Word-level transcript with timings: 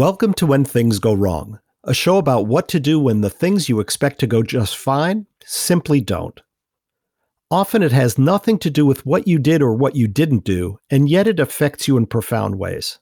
Welcome 0.00 0.32
to 0.36 0.46
When 0.46 0.64
Things 0.64 0.98
Go 0.98 1.12
Wrong, 1.12 1.58
a 1.84 1.92
show 1.92 2.16
about 2.16 2.46
what 2.46 2.68
to 2.68 2.80
do 2.80 2.98
when 2.98 3.20
the 3.20 3.28
things 3.28 3.68
you 3.68 3.80
expect 3.80 4.18
to 4.20 4.26
go 4.26 4.42
just 4.42 4.74
fine 4.74 5.26
simply 5.44 6.00
don't. 6.00 6.40
Often 7.50 7.82
it 7.82 7.92
has 7.92 8.16
nothing 8.16 8.58
to 8.60 8.70
do 8.70 8.86
with 8.86 9.04
what 9.04 9.28
you 9.28 9.38
did 9.38 9.60
or 9.60 9.74
what 9.74 9.96
you 9.96 10.08
didn't 10.08 10.42
do, 10.42 10.78
and 10.88 11.10
yet 11.10 11.26
it 11.26 11.38
affects 11.38 11.86
you 11.86 11.98
in 11.98 12.06
profound 12.06 12.54
ways. 12.58 12.98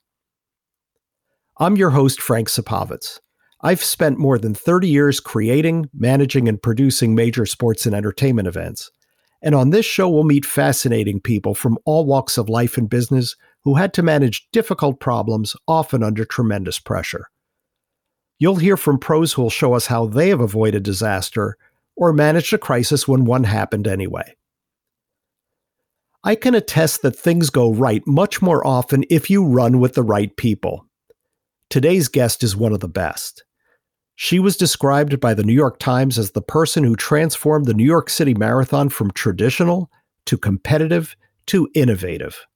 I'm 1.58 1.76
your 1.76 1.90
host, 1.90 2.20
Frank 2.20 2.48
Supovitz. 2.48 3.20
I've 3.60 3.84
spent 3.84 4.18
more 4.18 4.36
than 4.36 4.56
30 4.56 4.88
years 4.88 5.20
creating, 5.20 5.88
managing, 5.94 6.48
and 6.48 6.60
producing 6.60 7.14
major 7.14 7.46
sports 7.46 7.86
and 7.86 7.94
entertainment 7.94 8.48
events. 8.48 8.90
And 9.40 9.54
on 9.54 9.70
this 9.70 9.86
show, 9.86 10.08
we'll 10.08 10.24
meet 10.24 10.44
fascinating 10.44 11.20
people 11.20 11.54
from 11.54 11.78
all 11.84 12.06
walks 12.06 12.36
of 12.36 12.48
life 12.48 12.76
and 12.76 12.90
business 12.90 13.36
who 13.68 13.74
had 13.74 13.92
to 13.92 14.02
manage 14.02 14.48
difficult 14.50 14.98
problems, 14.98 15.54
often 15.66 16.02
under 16.02 16.24
tremendous 16.24 16.78
pressure. 16.78 17.28
You'll 18.38 18.56
hear 18.56 18.78
from 18.78 18.98
pros 18.98 19.34
who 19.34 19.42
will 19.42 19.50
show 19.50 19.74
us 19.74 19.88
how 19.88 20.06
they 20.06 20.30
have 20.30 20.40
avoided 20.40 20.84
disaster 20.84 21.58
or 21.94 22.14
managed 22.14 22.54
a 22.54 22.56
crisis 22.56 23.06
when 23.06 23.26
one 23.26 23.44
happened 23.44 23.86
anyway. 23.86 24.34
I 26.24 26.34
can 26.34 26.54
attest 26.54 27.02
that 27.02 27.14
things 27.14 27.50
go 27.50 27.70
right 27.70 28.02
much 28.06 28.40
more 28.40 28.66
often 28.66 29.04
if 29.10 29.28
you 29.28 29.44
run 29.44 29.80
with 29.80 29.92
the 29.92 30.02
right 30.02 30.34
people. 30.34 30.86
Today's 31.68 32.08
guest 32.08 32.42
is 32.42 32.56
one 32.56 32.72
of 32.72 32.80
the 32.80 32.88
best. 32.88 33.44
She 34.14 34.38
was 34.38 34.56
described 34.56 35.20
by 35.20 35.34
the 35.34 35.44
New 35.44 35.52
York 35.52 35.78
Times 35.78 36.18
as 36.18 36.30
the 36.30 36.40
person 36.40 36.84
who 36.84 36.96
transformed 36.96 37.66
the 37.66 37.74
New 37.74 37.84
York 37.84 38.08
City 38.08 38.32
Marathon 38.32 38.88
from 38.88 39.10
traditional 39.10 39.90
to 40.24 40.38
competitive 40.38 41.14
to 41.48 41.68
innovative. 41.74 42.46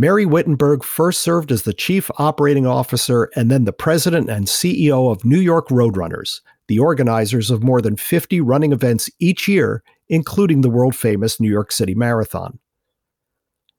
Mary 0.00 0.24
Wittenberg 0.24 0.82
first 0.82 1.20
served 1.20 1.52
as 1.52 1.64
the 1.64 1.74
chief 1.74 2.10
operating 2.16 2.66
officer 2.66 3.28
and 3.36 3.50
then 3.50 3.64
the 3.64 3.72
president 3.72 4.30
and 4.30 4.46
CEO 4.46 5.12
of 5.12 5.26
New 5.26 5.40
York 5.40 5.68
Roadrunners, 5.68 6.40
the 6.68 6.78
organizers 6.78 7.50
of 7.50 7.62
more 7.62 7.82
than 7.82 7.96
50 7.96 8.40
running 8.40 8.72
events 8.72 9.10
each 9.18 9.46
year, 9.46 9.82
including 10.08 10.62
the 10.62 10.70
world 10.70 10.96
famous 10.96 11.38
New 11.38 11.50
York 11.50 11.70
City 11.70 11.94
Marathon. 11.94 12.58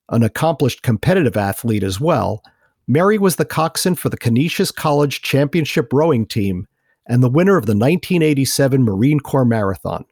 An 0.10 0.22
accomplished 0.22 0.84
competitive 0.84 1.36
athlete 1.36 1.82
as 1.82 2.00
well, 2.00 2.44
Mary 2.88 3.18
was 3.18 3.38
the 3.38 3.44
coxswain 3.44 3.96
for 3.96 4.10
the 4.10 4.18
Canisius 4.18 4.70
College 4.70 5.24
Championship 5.24 5.92
rowing 5.92 6.28
team 6.28 6.68
and 7.08 7.24
the 7.24 7.32
winner 7.32 7.58
of 7.58 7.66
the 7.66 7.72
1987 7.72 8.84
Marine 8.84 9.22
Corps 9.22 9.44
Marathon. 9.44 10.06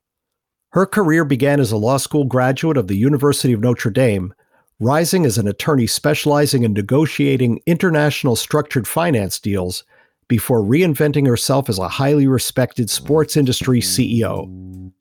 Her 0.72 0.88
career 0.88 1.24
began 1.24 1.60
as 1.60 1.72
a 1.72 1.78
law 1.78 1.98
school 1.98 2.26
graduate 2.26 2.78
of 2.78 2.88
the 2.88 2.98
University 2.98 3.54
of 3.54 3.60
Notre 3.62 3.92
Dame 3.92 4.34
rising 4.80 5.26
as 5.26 5.38
an 5.38 5.48
attorney 5.48 5.88
specializing 5.88 6.64
in 6.64 6.74
negotiating 6.74 7.62
international 7.66 8.36
structured 8.36 8.88
finance 8.88 9.40
deals 9.40 9.84
before 10.28 10.62
reinventing 10.62 11.28
herself 11.28 11.70
as 11.70 11.80
a 11.80 11.88
highly 11.88 12.28
respected 12.28 12.90
sports 12.90 13.36
industry 13.36 13.82
CEO. 13.82 14.48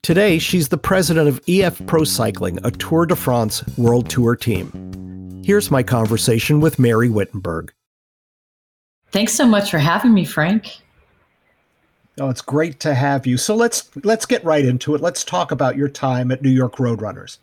Today, 0.01 0.39
she's 0.39 0.69
the 0.69 0.77
president 0.77 1.27
of 1.27 1.41
EF 1.47 1.85
Pro 1.85 2.03
Cycling, 2.03 2.59
a 2.63 2.71
Tour 2.71 3.05
de 3.05 3.15
France 3.15 3.63
World 3.77 4.09
Tour 4.09 4.35
team. 4.35 5.41
Here's 5.45 5.71
my 5.71 5.83
conversation 5.83 6.59
with 6.59 6.79
Mary 6.79 7.09
Wittenberg. 7.09 7.71
Thanks 9.11 9.33
so 9.33 9.45
much 9.45 9.71
for 9.71 9.79
having 9.79 10.13
me, 10.13 10.25
Frank. 10.25 10.77
Oh, 12.19 12.29
it's 12.29 12.41
great 12.41 12.79
to 12.81 12.93
have 12.93 13.25
you. 13.25 13.37
So 13.37 13.55
let's 13.55 13.89
let's 14.03 14.25
get 14.25 14.43
right 14.43 14.65
into 14.65 14.93
it. 14.93 15.01
Let's 15.01 15.23
talk 15.23 15.51
about 15.51 15.77
your 15.77 15.87
time 15.87 16.31
at 16.31 16.41
New 16.41 16.49
York 16.49 16.75
Roadrunners. 16.75 17.37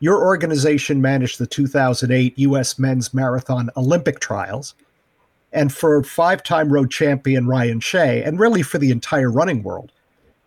Your 0.00 0.24
organization 0.24 1.02
managed 1.02 1.38
the 1.38 1.46
2008 1.46 2.38
U.S. 2.38 2.78
Men's 2.78 3.12
Marathon 3.12 3.70
Olympic 3.76 4.18
trials. 4.18 4.74
And 5.52 5.72
for 5.72 6.02
five 6.02 6.42
time 6.42 6.72
road 6.72 6.90
champion 6.90 7.46
Ryan 7.46 7.80
Shay, 7.80 8.22
and 8.22 8.40
really 8.40 8.62
for 8.62 8.78
the 8.78 8.90
entire 8.90 9.30
running 9.30 9.62
world, 9.62 9.92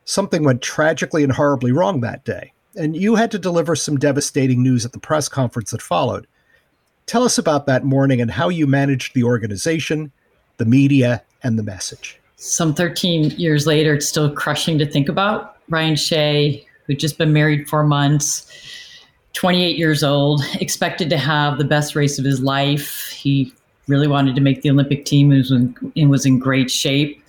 something 0.06 0.44
went 0.44 0.62
tragically 0.62 1.24
and 1.24 1.32
horribly 1.32 1.72
wrong 1.72 2.02
that 2.02 2.24
day. 2.26 2.52
And 2.76 2.96
you 2.96 3.16
had 3.16 3.30
to 3.32 3.40
deliver 3.40 3.76
some 3.76 3.98
devastating 3.98 4.64
news 4.64 4.86
at 4.86 4.92
the 4.92 5.00
press 5.00 5.30
conference 5.30 5.72
that 5.72 5.82
followed. 5.82 6.26
Tell 7.06 7.24
us 7.24 7.38
about 7.38 7.68
that 7.68 7.84
morning 7.84 8.22
and 8.22 8.32
how 8.32 8.50
you 8.50 8.66
managed 8.66 9.14
the 9.14 9.24
organization, 9.24 10.12
the 10.58 10.66
media, 10.66 11.22
and 11.44 11.60
the 11.60 11.64
message. 11.64 12.20
Some 12.38 12.74
13 12.74 13.32
years 13.32 13.68
later, 13.68 13.94
it's 13.94 14.08
still 14.08 14.32
crushing 14.32 14.80
to 14.80 14.86
think 14.90 15.10
about. 15.10 15.58
Ryan 15.70 15.96
Shay, 15.96 16.66
who'd 16.88 17.00
just 17.00 17.18
been 17.18 17.34
married 17.34 17.70
four 17.70 17.84
months, 17.84 18.52
28 19.34 19.78
years 19.78 20.04
old, 20.04 20.42
expected 20.62 21.10
to 21.10 21.18
have 21.18 21.58
the 21.58 21.64
best 21.64 21.96
race 21.96 22.20
of 22.20 22.26
his 22.26 22.42
life. 22.42 23.08
He 23.10 23.54
really 23.88 24.08
wanted 24.08 24.36
to 24.36 24.42
make 24.42 24.62
the 24.62 24.70
Olympic 24.70 25.06
team 25.06 25.32
and 25.32 25.40
was 25.40 25.52
in, 25.52 25.94
and 25.96 26.10
was 26.10 26.26
in 26.26 26.40
great 26.40 26.72
shape. 26.72 27.22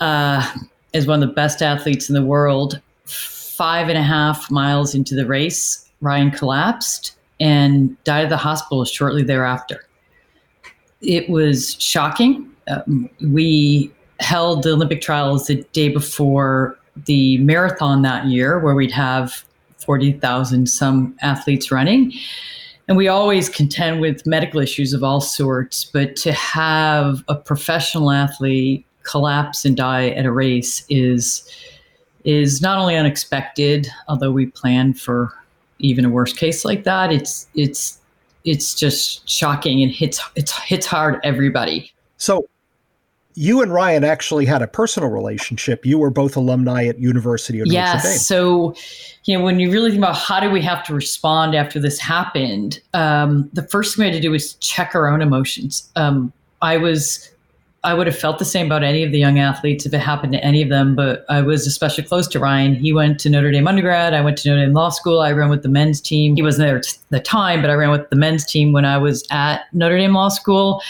Uh, 0.00 0.46
as 0.92 1.06
one 1.06 1.22
of 1.22 1.28
the 1.28 1.34
best 1.34 1.62
athletes 1.62 2.08
in 2.08 2.14
the 2.14 2.24
world, 2.24 2.80
five 3.04 3.88
and 3.88 3.96
a 3.96 4.02
half 4.02 4.50
miles 4.50 4.94
into 4.94 5.14
the 5.14 5.26
race, 5.26 5.88
Ryan 6.00 6.30
collapsed 6.30 7.16
and 7.40 8.02
died 8.04 8.24
at 8.24 8.28
the 8.28 8.36
hospital 8.36 8.84
shortly 8.84 9.22
thereafter. 9.22 9.86
It 11.00 11.28
was 11.28 11.80
shocking. 11.80 12.50
Um, 12.68 13.08
we 13.20 13.92
held 14.20 14.62
the 14.62 14.72
Olympic 14.72 15.00
trials 15.00 15.46
the 15.46 15.64
day 15.72 15.88
before 15.88 16.78
the 17.06 17.38
marathon 17.38 18.02
that 18.02 18.26
year, 18.26 18.58
where 18.58 18.74
we'd 18.74 18.92
have 18.92 19.44
40,000 19.84 20.68
some 20.68 21.16
athletes 21.22 21.70
running. 21.70 22.12
And 22.88 22.96
we 22.96 23.08
always 23.08 23.48
contend 23.48 24.00
with 24.00 24.26
medical 24.26 24.60
issues 24.60 24.92
of 24.92 25.02
all 25.02 25.20
sorts, 25.20 25.84
but 25.84 26.16
to 26.16 26.32
have 26.32 27.24
a 27.28 27.34
professional 27.34 28.10
athlete 28.10 28.84
collapse 29.04 29.64
and 29.64 29.76
die 29.76 30.08
at 30.10 30.26
a 30.26 30.32
race 30.32 30.84
is 30.88 31.48
is 32.24 32.62
not 32.62 32.78
only 32.78 32.96
unexpected, 32.96 33.86
although 34.08 34.32
we 34.32 34.46
plan 34.46 34.94
for 34.94 35.30
even 35.78 36.04
a 36.04 36.08
worst 36.08 36.36
case 36.36 36.64
like 36.64 36.84
that. 36.84 37.12
It's 37.12 37.46
it's 37.54 37.98
it's 38.44 38.74
just 38.74 39.28
shocking 39.28 39.82
and 39.82 39.90
hits 39.90 40.20
it's 40.34 40.52
hits 40.62 40.86
hard 40.86 41.20
everybody. 41.22 41.92
So 42.18 42.48
you 43.34 43.62
and 43.62 43.72
Ryan 43.72 44.04
actually 44.04 44.46
had 44.46 44.62
a 44.62 44.66
personal 44.66 45.08
relationship. 45.08 45.84
You 45.84 45.98
were 45.98 46.10
both 46.10 46.36
alumni 46.36 46.86
at 46.86 46.98
University 46.98 47.60
of 47.60 47.66
yes, 47.66 47.96
Notre 47.96 48.08
Dame. 48.08 48.18
So, 48.18 48.74
you 49.24 49.36
know, 49.36 49.44
when 49.44 49.58
you 49.58 49.70
really 49.70 49.90
think 49.90 50.02
about 50.02 50.16
how 50.16 50.40
do 50.40 50.50
we 50.50 50.62
have 50.62 50.84
to 50.84 50.94
respond 50.94 51.54
after 51.54 51.80
this 51.80 51.98
happened, 51.98 52.80
um, 52.92 53.50
the 53.52 53.62
first 53.62 53.96
thing 53.96 54.04
we 54.04 54.06
had 54.10 54.16
to 54.16 54.20
do 54.20 54.30
was 54.30 54.54
check 54.54 54.94
our 54.94 55.08
own 55.08 55.20
emotions. 55.20 55.90
Um, 55.96 56.32
I 56.62 56.76
was, 56.76 57.28
I 57.82 57.92
would 57.92 58.06
have 58.06 58.16
felt 58.16 58.38
the 58.38 58.44
same 58.44 58.66
about 58.66 58.84
any 58.84 59.02
of 59.02 59.10
the 59.10 59.18
young 59.18 59.38
athletes 59.38 59.84
if 59.84 59.92
it 59.92 59.98
happened 59.98 60.32
to 60.32 60.42
any 60.42 60.62
of 60.62 60.68
them, 60.68 60.94
but 60.94 61.26
I 61.28 61.42
was 61.42 61.66
especially 61.66 62.04
close 62.04 62.28
to 62.28 62.38
Ryan. 62.38 62.76
He 62.76 62.92
went 62.92 63.18
to 63.20 63.30
Notre 63.30 63.50
Dame 63.50 63.66
undergrad. 63.66 64.14
I 64.14 64.20
went 64.20 64.38
to 64.38 64.48
Notre 64.48 64.64
Dame 64.64 64.74
Law 64.74 64.90
School. 64.90 65.20
I 65.20 65.32
ran 65.32 65.50
with 65.50 65.62
the 65.62 65.68
men's 65.68 66.00
team. 66.00 66.36
He 66.36 66.42
wasn't 66.42 66.68
there 66.68 66.78
at 66.78 66.98
the 67.10 67.20
time, 67.20 67.60
but 67.60 67.68
I 67.68 67.74
ran 67.74 67.90
with 67.90 68.08
the 68.10 68.16
men's 68.16 68.44
team 68.44 68.72
when 68.72 68.84
I 68.84 68.96
was 68.96 69.26
at 69.30 69.64
Notre 69.72 69.98
Dame 69.98 70.14
Law 70.14 70.28
School. 70.28 70.80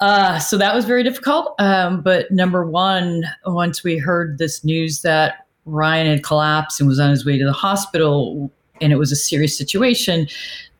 Uh, 0.00 0.38
so 0.38 0.56
that 0.56 0.74
was 0.74 0.84
very 0.84 1.02
difficult. 1.02 1.54
Um, 1.58 2.02
but 2.02 2.30
number 2.30 2.64
one, 2.64 3.24
once 3.46 3.82
we 3.82 3.98
heard 3.98 4.38
this 4.38 4.64
news 4.64 5.02
that 5.02 5.46
Ryan 5.64 6.06
had 6.06 6.22
collapsed 6.22 6.80
and 6.80 6.88
was 6.88 7.00
on 7.00 7.10
his 7.10 7.26
way 7.26 7.36
to 7.38 7.44
the 7.44 7.52
hospital, 7.52 8.50
and 8.80 8.92
it 8.92 8.96
was 8.96 9.10
a 9.10 9.16
serious 9.16 9.58
situation, 9.58 10.28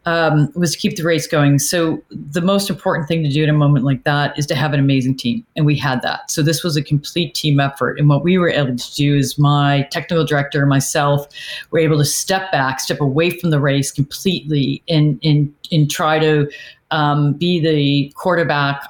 um, 0.06 0.50
was 0.54 0.72
to 0.72 0.78
keep 0.78 0.96
the 0.96 1.02
race 1.02 1.26
going. 1.26 1.58
So 1.58 2.02
the 2.10 2.40
most 2.40 2.70
important 2.70 3.08
thing 3.08 3.22
to 3.24 3.28
do 3.28 3.42
in 3.42 3.50
a 3.50 3.54
moment 3.54 3.84
like 3.84 4.04
that 4.04 4.38
is 4.38 4.46
to 4.46 4.54
have 4.54 4.72
an 4.72 4.80
amazing 4.80 5.16
team, 5.16 5.44
and 5.54 5.66
we 5.66 5.76
had 5.76 6.00
that. 6.02 6.30
So 6.30 6.42
this 6.42 6.64
was 6.64 6.76
a 6.76 6.82
complete 6.82 7.34
team 7.34 7.60
effort, 7.60 7.98
and 7.98 8.08
what 8.08 8.24
we 8.24 8.38
were 8.38 8.48
able 8.48 8.76
to 8.76 8.94
do 8.94 9.16
is 9.16 9.38
my 9.38 9.86
technical 9.90 10.24
director 10.24 10.60
and 10.60 10.68
myself 10.68 11.26
were 11.70 11.80
able 11.80 11.98
to 11.98 12.04
step 12.04 12.50
back, 12.52 12.80
step 12.80 13.00
away 13.00 13.30
from 13.30 13.50
the 13.50 13.60
race 13.60 13.92
completely, 13.92 14.82
and 14.88 15.20
and 15.22 15.52
and 15.70 15.90
try 15.90 16.18
to 16.18 16.48
um, 16.90 17.34
be 17.34 17.60
the 17.60 18.12
quarterback 18.16 18.86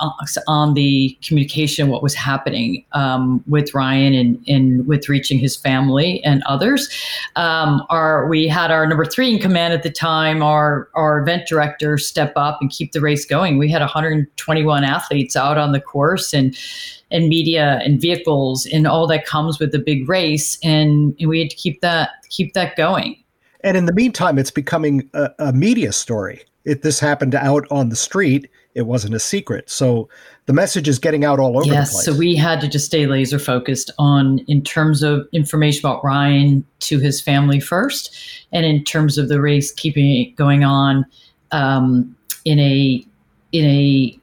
on 0.47 0.75
the 0.75 1.17
communication, 1.23 1.89
what 1.89 2.03
was 2.03 2.15
happening 2.15 2.85
um, 2.93 3.43
with 3.47 3.75
Ryan 3.75 4.15
and, 4.15 4.45
and 4.49 4.87
with 4.87 5.09
reaching 5.09 5.39
his 5.39 5.57
family 5.57 6.23
and 6.25 6.43
others. 6.45 6.89
Um, 7.37 7.85
our, 7.91 8.29
we 8.29 8.47
had 8.47 8.71
our 8.71 8.87
number 8.87 9.05
three 9.05 9.33
in 9.33 9.41
command 9.41 9.73
at 9.73 9.83
the 9.83 9.91
time, 9.91 10.43
our, 10.43 10.89
our 10.95 11.21
event 11.21 11.49
director, 11.49 11.99
step 11.99 12.33
up 12.37 12.59
and 12.61 12.71
keep 12.71 12.93
the 12.93 13.01
race 13.01 13.25
going. 13.25 13.59
We 13.59 13.71
had 13.71 13.81
121 13.81 14.85
athletes 14.85 15.35
out 15.37 15.59
on 15.59 15.73
the 15.73 15.81
course 15.81 16.33
and 16.33 16.57
and 17.11 17.29
media 17.29 17.81
and 17.83 17.99
vehicles 18.01 18.67
and 18.67 18.87
all 18.87 19.07
that 19.07 19.25
comes 19.25 19.59
with 19.59 19.73
the 19.73 19.79
big 19.79 20.09
race, 20.09 20.59
and, 20.63 21.17
and 21.19 21.29
we 21.29 21.41
had 21.41 21.51
to 21.51 21.57
keep 21.57 21.81
that 21.81 22.11
keep 22.29 22.53
that 22.53 22.77
going. 22.77 23.17
And 23.65 23.77
in 23.77 23.87
the 23.87 23.93
meantime, 23.93 24.39
it's 24.39 24.51
becoming 24.51 25.09
a, 25.15 25.31
a 25.39 25.53
media 25.53 25.93
story 25.93 26.45
it, 26.69 26.83
this 26.83 27.01
happened 27.01 27.35
out 27.35 27.67
on 27.71 27.89
the 27.89 27.97
street, 27.97 28.49
it 28.75 28.83
wasn't 28.83 29.15
a 29.15 29.19
secret. 29.19 29.69
So 29.71 30.09
the 30.47 30.53
message 30.53 30.89
is 30.89 30.99
getting 30.99 31.25
out 31.25 31.41
all 31.41 31.59
over 31.59 31.67
yes, 31.67 31.91
the 31.91 31.95
place. 31.95 32.05
So 32.05 32.17
we 32.17 32.37
had 32.37 32.61
to 32.61 32.69
just 32.69 32.87
stay 32.87 33.07
laser 33.07 33.39
focused 33.39 33.91
on 33.99 34.39
in 34.41 34.63
terms 34.63 35.03
of 35.03 35.27
information 35.33 35.81
about 35.81 36.05
Ryan 36.05 36.65
to 36.81 36.99
his 36.99 37.21
family 37.21 37.59
first, 37.59 38.17
and 38.53 38.65
in 38.65 38.85
terms 38.85 39.19
of 39.19 39.29
the 39.29 39.41
race, 39.41 39.73
keeping 39.73 40.11
it 40.11 40.37
going 40.37 40.63
on 40.63 41.05
um, 41.51 42.15
in 42.45 42.59
a 42.59 43.05
in 43.53 43.65
a 43.65 44.19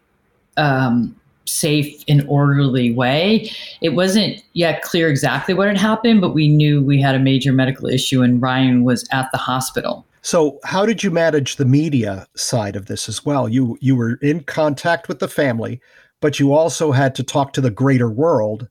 um, 0.58 1.16
safe 1.46 2.04
and 2.08 2.26
orderly 2.28 2.92
way. 2.92 3.52
It 3.82 3.90
wasn't 3.90 4.44
yet 4.54 4.82
clear 4.82 5.10
exactly 5.10 5.54
what 5.54 5.68
had 5.68 5.78
happened, 5.78 6.22
but 6.22 6.34
we 6.34 6.48
knew 6.48 6.84
we 6.84 7.02
had 7.02 7.16
a 7.16 7.20
major 7.20 7.54
medical 7.54 7.88
issue 7.88 8.22
and 8.22 8.42
Ryan 8.42 8.84
was 8.84 9.08
at 9.12 9.32
the 9.32 9.38
hospital. 9.38 10.06
So, 10.26 10.60
how 10.64 10.88
did 10.88 11.04
you 11.04 11.12
manage 11.12 11.58
the 11.58 11.66
media 11.66 12.26
side 12.36 12.76
of 12.76 12.88
this 12.88 13.08
as 13.08 13.24
well? 13.24 13.48
You 13.48 13.78
you 13.80 13.96
were 13.96 14.16
in 14.24 14.42
contact 14.42 15.08
with 15.08 15.20
the 15.20 15.28
family, 15.28 15.80
but 16.20 16.40
you 16.40 16.52
also 16.52 16.92
had 16.92 17.14
to 17.16 17.24
talk 17.24 17.54
to 17.54 17.62
the 17.62 17.70
greater 17.70 18.10
world 18.10 18.68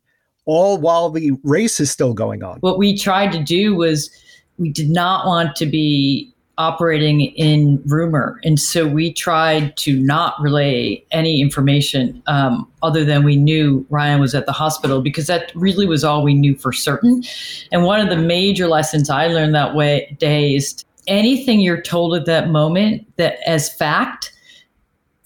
all 0.47 0.79
while 0.79 1.11
the 1.11 1.31
race 1.45 1.79
is 1.79 1.93
still 1.93 2.13
going 2.13 2.43
on. 2.43 2.59
What 2.59 2.77
we 2.77 2.99
tried 2.99 3.31
to 3.33 3.41
do 3.41 3.77
was 3.77 4.11
we 4.59 4.69
did 4.69 4.91
not 4.91 5.27
want 5.27 5.55
to 5.55 5.67
be 5.67 6.35
operating 6.59 7.21
in 7.21 7.81
rumor. 7.87 8.41
And 8.43 8.59
so 8.59 8.89
we 8.89 9.13
tried 9.13 9.77
to 9.77 9.97
not 10.01 10.35
relay 10.41 11.05
any 11.13 11.41
information 11.41 12.21
um, 12.27 12.69
other 12.83 13.05
than 13.05 13.23
we 13.23 13.37
knew 13.37 13.87
Ryan 13.91 14.21
was 14.21 14.35
at 14.35 14.47
the 14.47 14.53
hospital 14.53 15.01
because 15.03 15.29
that 15.29 15.53
really 15.55 15.87
was 15.87 16.03
all 16.03 16.25
we 16.25 16.35
knew 16.35 16.57
for 16.57 16.73
certain. 16.73 17.23
And 17.71 17.85
one 17.85 18.01
of 18.01 18.09
the 18.09 18.17
major 18.17 18.67
lessons 18.67 19.09
I 19.09 19.29
learned 19.29 19.55
that 19.55 19.77
way 19.77 20.17
day 20.19 20.55
is 20.55 20.85
anything 21.07 21.61
you're 21.61 21.81
told 21.81 22.15
at 22.15 22.27
that 22.27 22.49
moment 22.49 23.07
that 23.17 23.39
as 23.47 23.73
fact, 23.73 24.33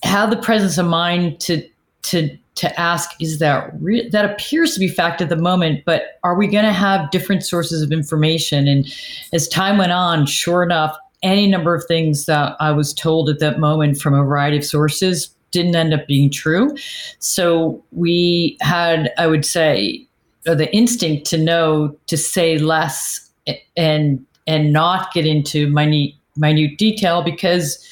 have 0.03 0.31
the 0.31 0.37
presence 0.37 0.79
of 0.79 0.87
mind 0.87 1.41
to 1.41 1.67
to 2.03 2.37
to 2.55 2.81
ask 2.81 3.11
is 3.21 3.39
that 3.39 3.71
re- 3.81 4.09
that 4.09 4.25
appears 4.25 4.75
to 4.75 4.81
be 4.81 4.89
fact 4.89 5.21
at 5.21 5.29
the 5.29 5.37
moment 5.37 5.85
but 5.85 6.19
are 6.23 6.37
we 6.37 6.47
going 6.47 6.65
to 6.65 6.73
have 6.73 7.11
different 7.11 7.45
sources 7.45 7.83
of 7.83 7.93
information 7.93 8.67
and 8.69 8.93
as 9.33 9.49
time 9.49 9.77
went 9.77 9.93
on 9.93 10.25
sure 10.25 10.63
enough 10.63 10.97
any 11.23 11.49
number 11.49 11.75
of 11.75 11.85
things 11.87 12.27
that 12.27 12.57
I 12.61 12.71
was 12.71 12.95
told 12.95 13.29
at 13.29 13.41
that 13.41 13.59
moment 13.59 14.01
from 14.01 14.15
a 14.15 14.23
variety 14.23 14.59
of 14.59 14.65
sources 14.65 15.35
didn't 15.51 15.75
end 15.75 15.95
up 15.95 16.07
being 16.07 16.31
true. 16.31 16.77
So 17.19 17.83
we 17.93 18.57
had, 18.61 19.13
I 19.19 19.27
would 19.27 19.45
say, 19.45 20.07
the 20.45 20.73
instinct 20.75 21.27
to 21.31 21.39
know 21.39 21.97
to 22.07 22.17
say 22.17 22.59
less 22.59 23.31
and 23.77 24.25
and 24.49 24.73
not 24.73 25.13
get 25.13 25.27
into 25.27 25.69
minute 25.69 26.15
minute 26.37 26.79
detail 26.79 27.23
because 27.23 27.85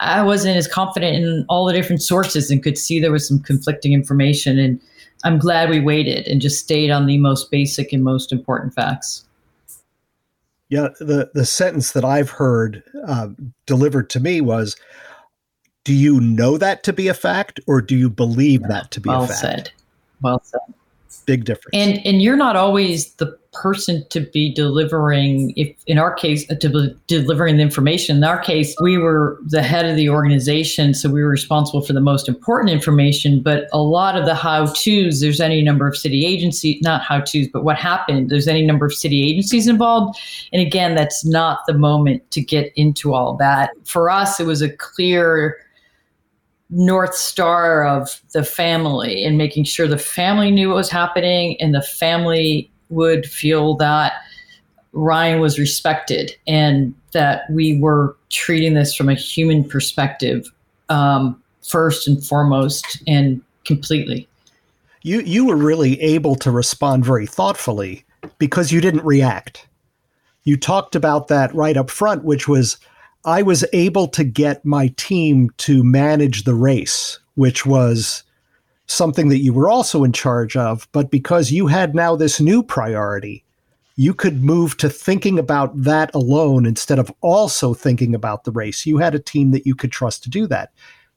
I 0.00 0.22
wasn't 0.22 0.56
as 0.56 0.66
confident 0.66 1.16
in 1.16 1.44
all 1.48 1.66
the 1.66 1.72
different 1.72 2.02
sources 2.02 2.50
and 2.50 2.62
could 2.62 2.78
see 2.78 2.98
there 2.98 3.12
was 3.12 3.28
some 3.28 3.40
conflicting 3.40 3.92
information. 3.92 4.58
And 4.58 4.80
I'm 5.24 5.38
glad 5.38 5.68
we 5.68 5.80
waited 5.80 6.26
and 6.26 6.40
just 6.40 6.60
stayed 6.60 6.90
on 6.90 7.06
the 7.06 7.18
most 7.18 7.50
basic 7.50 7.92
and 7.92 8.02
most 8.02 8.32
important 8.32 8.74
facts. 8.74 9.24
Yeah, 10.70 10.88
the 10.98 11.30
the 11.34 11.46
sentence 11.46 11.92
that 11.92 12.04
I've 12.04 12.30
heard 12.30 12.82
uh, 13.06 13.28
delivered 13.66 14.10
to 14.10 14.20
me 14.20 14.40
was, 14.40 14.76
"Do 15.84 15.94
you 15.94 16.20
know 16.20 16.58
that 16.58 16.82
to 16.84 16.92
be 16.92 17.08
a 17.08 17.14
fact, 17.14 17.58
or 17.66 17.80
do 17.80 17.96
you 17.96 18.10
believe 18.10 18.62
that 18.64 18.90
to 18.90 19.00
be 19.00 19.08
well 19.08 19.24
a 19.24 19.28
fact?" 19.28 19.42
Well 19.42 19.52
said. 19.52 19.70
Well 20.20 20.40
said 20.44 20.74
big 21.28 21.44
difference. 21.44 21.74
And 21.74 22.04
and 22.04 22.22
you're 22.22 22.36
not 22.36 22.56
always 22.56 23.12
the 23.14 23.38
person 23.58 24.04
to 24.10 24.20
be 24.20 24.52
delivering 24.54 25.52
if 25.56 25.74
in 25.86 25.98
our 25.98 26.14
case 26.14 26.48
uh, 26.50 26.54
to 26.54 26.68
be 26.68 26.94
delivering 27.06 27.56
the 27.56 27.62
information. 27.62 28.16
In 28.18 28.24
our 28.24 28.38
case 28.38 28.74
we 28.80 28.98
were 28.98 29.38
the 29.46 29.62
head 29.62 29.84
of 29.84 29.96
the 29.96 30.08
organization 30.08 30.94
so 30.94 31.10
we 31.10 31.22
were 31.22 31.28
responsible 31.28 31.82
for 31.82 31.92
the 31.92 32.00
most 32.00 32.28
important 32.28 32.70
information 32.70 33.42
but 33.42 33.68
a 33.72 33.78
lot 33.78 34.16
of 34.16 34.24
the 34.24 34.34
how 34.34 34.66
to's 34.66 35.20
there's 35.20 35.40
any 35.40 35.62
number 35.62 35.86
of 35.88 35.96
city 35.96 36.24
agencies 36.24 36.80
not 36.82 37.02
how 37.02 37.20
to's 37.20 37.48
but 37.48 37.64
what 37.64 37.76
happened 37.76 38.30
there's 38.30 38.48
any 38.48 38.64
number 38.64 38.86
of 38.86 38.94
city 38.94 39.28
agencies 39.28 39.66
involved. 39.66 40.18
And 40.52 40.62
again 40.62 40.94
that's 40.94 41.24
not 41.24 41.60
the 41.66 41.74
moment 41.74 42.30
to 42.30 42.40
get 42.40 42.72
into 42.76 43.12
all 43.14 43.36
that. 43.36 43.70
For 43.84 44.10
us 44.10 44.38
it 44.38 44.46
was 44.46 44.62
a 44.62 44.70
clear 44.70 45.58
north 46.70 47.14
star 47.14 47.86
of 47.86 48.20
the 48.32 48.44
family 48.44 49.24
and 49.24 49.38
making 49.38 49.64
sure 49.64 49.88
the 49.88 49.98
family 49.98 50.50
knew 50.50 50.68
what 50.68 50.76
was 50.76 50.90
happening 50.90 51.58
and 51.60 51.74
the 51.74 51.82
family 51.82 52.70
would 52.90 53.26
feel 53.26 53.76
that 53.76 54.14
Ryan 54.92 55.40
was 55.40 55.58
respected 55.58 56.34
and 56.46 56.94
that 57.12 57.42
we 57.50 57.78
were 57.78 58.16
treating 58.30 58.74
this 58.74 58.94
from 58.94 59.08
a 59.08 59.14
human 59.14 59.64
perspective 59.64 60.46
um, 60.88 61.40
first 61.62 62.08
and 62.08 62.24
foremost 62.24 63.02
and 63.06 63.40
completely. 63.64 64.28
You 65.02 65.20
you 65.20 65.46
were 65.46 65.56
really 65.56 66.00
able 66.00 66.34
to 66.36 66.50
respond 66.50 67.04
very 67.04 67.26
thoughtfully 67.26 68.04
because 68.38 68.72
you 68.72 68.80
didn't 68.80 69.04
react. 69.04 69.68
You 70.44 70.56
talked 70.56 70.96
about 70.96 71.28
that 71.28 71.54
right 71.54 71.76
up 71.76 71.90
front, 71.90 72.24
which 72.24 72.48
was 72.48 72.78
I 73.24 73.42
was 73.42 73.64
able 73.72 74.08
to 74.08 74.24
get 74.24 74.64
my 74.64 74.88
team 74.96 75.50
to 75.58 75.84
manage 75.84 76.44
the 76.44 76.54
race, 76.54 77.18
which 77.34 77.66
was 77.66 78.22
something 78.88 79.28
that 79.28 79.42
you 79.42 79.52
were 79.52 79.70
also 79.70 80.02
in 80.02 80.12
charge 80.12 80.56
of. 80.56 80.88
But 80.92 81.10
because 81.10 81.52
you 81.52 81.68
had 81.68 81.94
now 81.94 82.16
this 82.16 82.40
new 82.40 82.62
priority, 82.62 83.44
you 83.96 84.14
could 84.14 84.42
move 84.42 84.76
to 84.78 84.88
thinking 84.88 85.38
about 85.38 85.70
that 85.80 86.14
alone 86.14 86.66
instead 86.66 86.98
of 86.98 87.12
also 87.20 87.74
thinking 87.74 88.14
about 88.14 88.44
the 88.44 88.52
race. 88.52 88.86
You 88.86 88.98
had 88.98 89.14
a 89.14 89.20
team 89.20 89.50
that 89.52 89.66
you 89.66 89.74
could 89.74 89.92
trust 89.92 90.22
to 90.24 90.30
do 90.30 90.46
that 90.48 90.70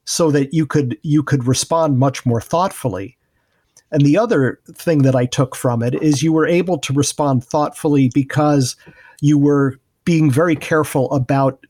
so 0.04 0.30
that 0.30 0.52
you 0.52 0.66
could 0.66 0.98
you 1.02 1.22
could 1.22 1.46
respond 1.46 1.98
much 1.98 2.26
more 2.26 2.40
thoughtfully. 2.40 3.16
And 3.90 4.02
the 4.02 4.18
other 4.18 4.58
thing 4.72 5.02
that 5.02 5.14
I 5.14 5.26
took 5.26 5.54
from 5.54 5.82
it 5.82 5.94
is 6.02 6.22
you 6.22 6.32
were 6.32 6.46
able 6.46 6.78
to 6.78 6.92
respond 6.92 7.44
thoughtfully 7.44 8.10
because 8.12 8.74
you 9.20 9.38
were 9.38 9.78
being 10.04 10.30
very 10.30 10.56
careful 10.56 11.10
about 11.12 11.64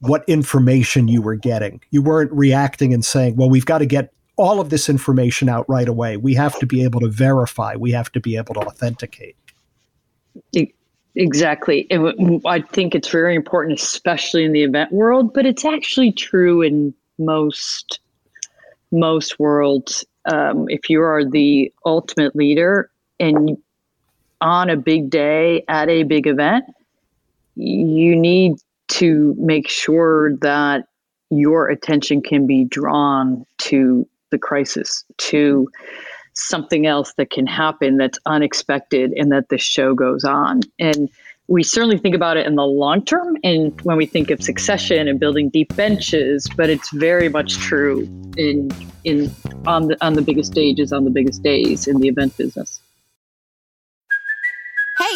what 0.00 0.24
information 0.28 1.08
you 1.08 1.22
were 1.22 1.36
getting. 1.36 1.80
You 1.90 2.02
weren't 2.02 2.32
reacting 2.32 2.92
and 2.92 3.04
saying, 3.04 3.36
well, 3.36 3.48
we've 3.48 3.66
got 3.66 3.78
to 3.78 3.86
get 3.86 4.12
all 4.38 4.60
of 4.60 4.70
this 4.70 4.88
information 4.88 5.48
out 5.48 5.68
right 5.68 5.88
away. 5.88 6.16
We 6.16 6.34
have 6.34 6.58
to 6.60 6.66
be 6.66 6.84
able 6.84 7.00
to 7.00 7.08
verify, 7.08 7.76
we 7.76 7.90
have 7.92 8.10
to 8.12 8.20
be 8.20 8.36
able 8.36 8.54
to 8.54 8.60
authenticate. 8.60 9.36
Exactly. 11.14 11.88
I 12.46 12.60
think 12.60 12.94
it's 12.94 13.08
very 13.08 13.34
important, 13.34 13.80
especially 13.80 14.44
in 14.44 14.52
the 14.52 14.62
event 14.62 14.92
world, 14.92 15.34
but 15.34 15.46
it's 15.46 15.64
actually 15.64 16.12
true 16.12 16.62
in 16.62 16.94
most 17.18 17.98
most 18.92 19.38
worlds. 19.38 20.06
Um, 20.32 20.66
if 20.68 20.88
you 20.88 21.02
are 21.02 21.24
the 21.24 21.72
ultimate 21.84 22.36
leader 22.36 22.90
and 23.18 23.58
on 24.40 24.70
a 24.70 24.76
big 24.76 25.10
day 25.10 25.64
at 25.68 25.88
a 25.88 26.04
big 26.04 26.26
event, 26.28 26.64
you 27.56 28.14
need 28.14 28.54
to 28.88 29.34
make 29.38 29.68
sure 29.68 30.36
that 30.36 30.86
your 31.30 31.68
attention 31.68 32.22
can 32.22 32.46
be 32.46 32.64
drawn 32.64 33.44
to 33.58 34.06
the 34.30 34.38
crisis, 34.38 35.04
to 35.18 35.68
something 36.34 36.86
else 36.86 37.12
that 37.16 37.30
can 37.30 37.46
happen 37.46 37.96
that's 37.96 38.18
unexpected 38.26 39.12
and 39.12 39.32
that 39.32 39.48
the 39.48 39.58
show 39.58 39.94
goes 39.94 40.24
on. 40.24 40.60
And 40.78 41.10
we 41.48 41.62
certainly 41.62 41.98
think 41.98 42.14
about 42.14 42.36
it 42.36 42.46
in 42.46 42.54
the 42.54 42.66
long 42.66 43.04
term 43.04 43.36
and 43.42 43.78
when 43.80 43.96
we 43.96 44.06
think 44.06 44.30
of 44.30 44.42
succession 44.42 45.08
and 45.08 45.18
building 45.18 45.48
deep 45.48 45.74
benches, 45.74 46.46
but 46.56 46.68
it's 46.68 46.90
very 46.92 47.28
much 47.28 47.56
true 47.56 48.02
in 48.36 48.70
in 49.04 49.34
on 49.66 49.88
the 49.88 49.96
on 50.04 50.12
the 50.12 50.22
biggest 50.22 50.52
stages, 50.52 50.92
on 50.92 51.04
the 51.04 51.10
biggest 51.10 51.42
days 51.42 51.88
in 51.88 52.00
the 52.00 52.08
event 52.08 52.36
business. 52.36 52.80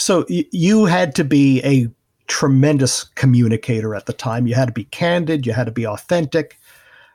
So 0.00 0.24
y- 0.30 0.46
you 0.50 0.86
had 0.86 1.14
to 1.16 1.24
be 1.24 1.62
a 1.62 1.88
tremendous 2.26 3.04
communicator 3.04 3.94
at 3.94 4.06
the 4.06 4.12
time. 4.12 4.46
You 4.46 4.54
had 4.54 4.68
to 4.68 4.72
be 4.72 4.84
candid, 4.84 5.46
you 5.46 5.52
had 5.52 5.66
to 5.66 5.72
be 5.72 5.86
authentic, 5.86 6.58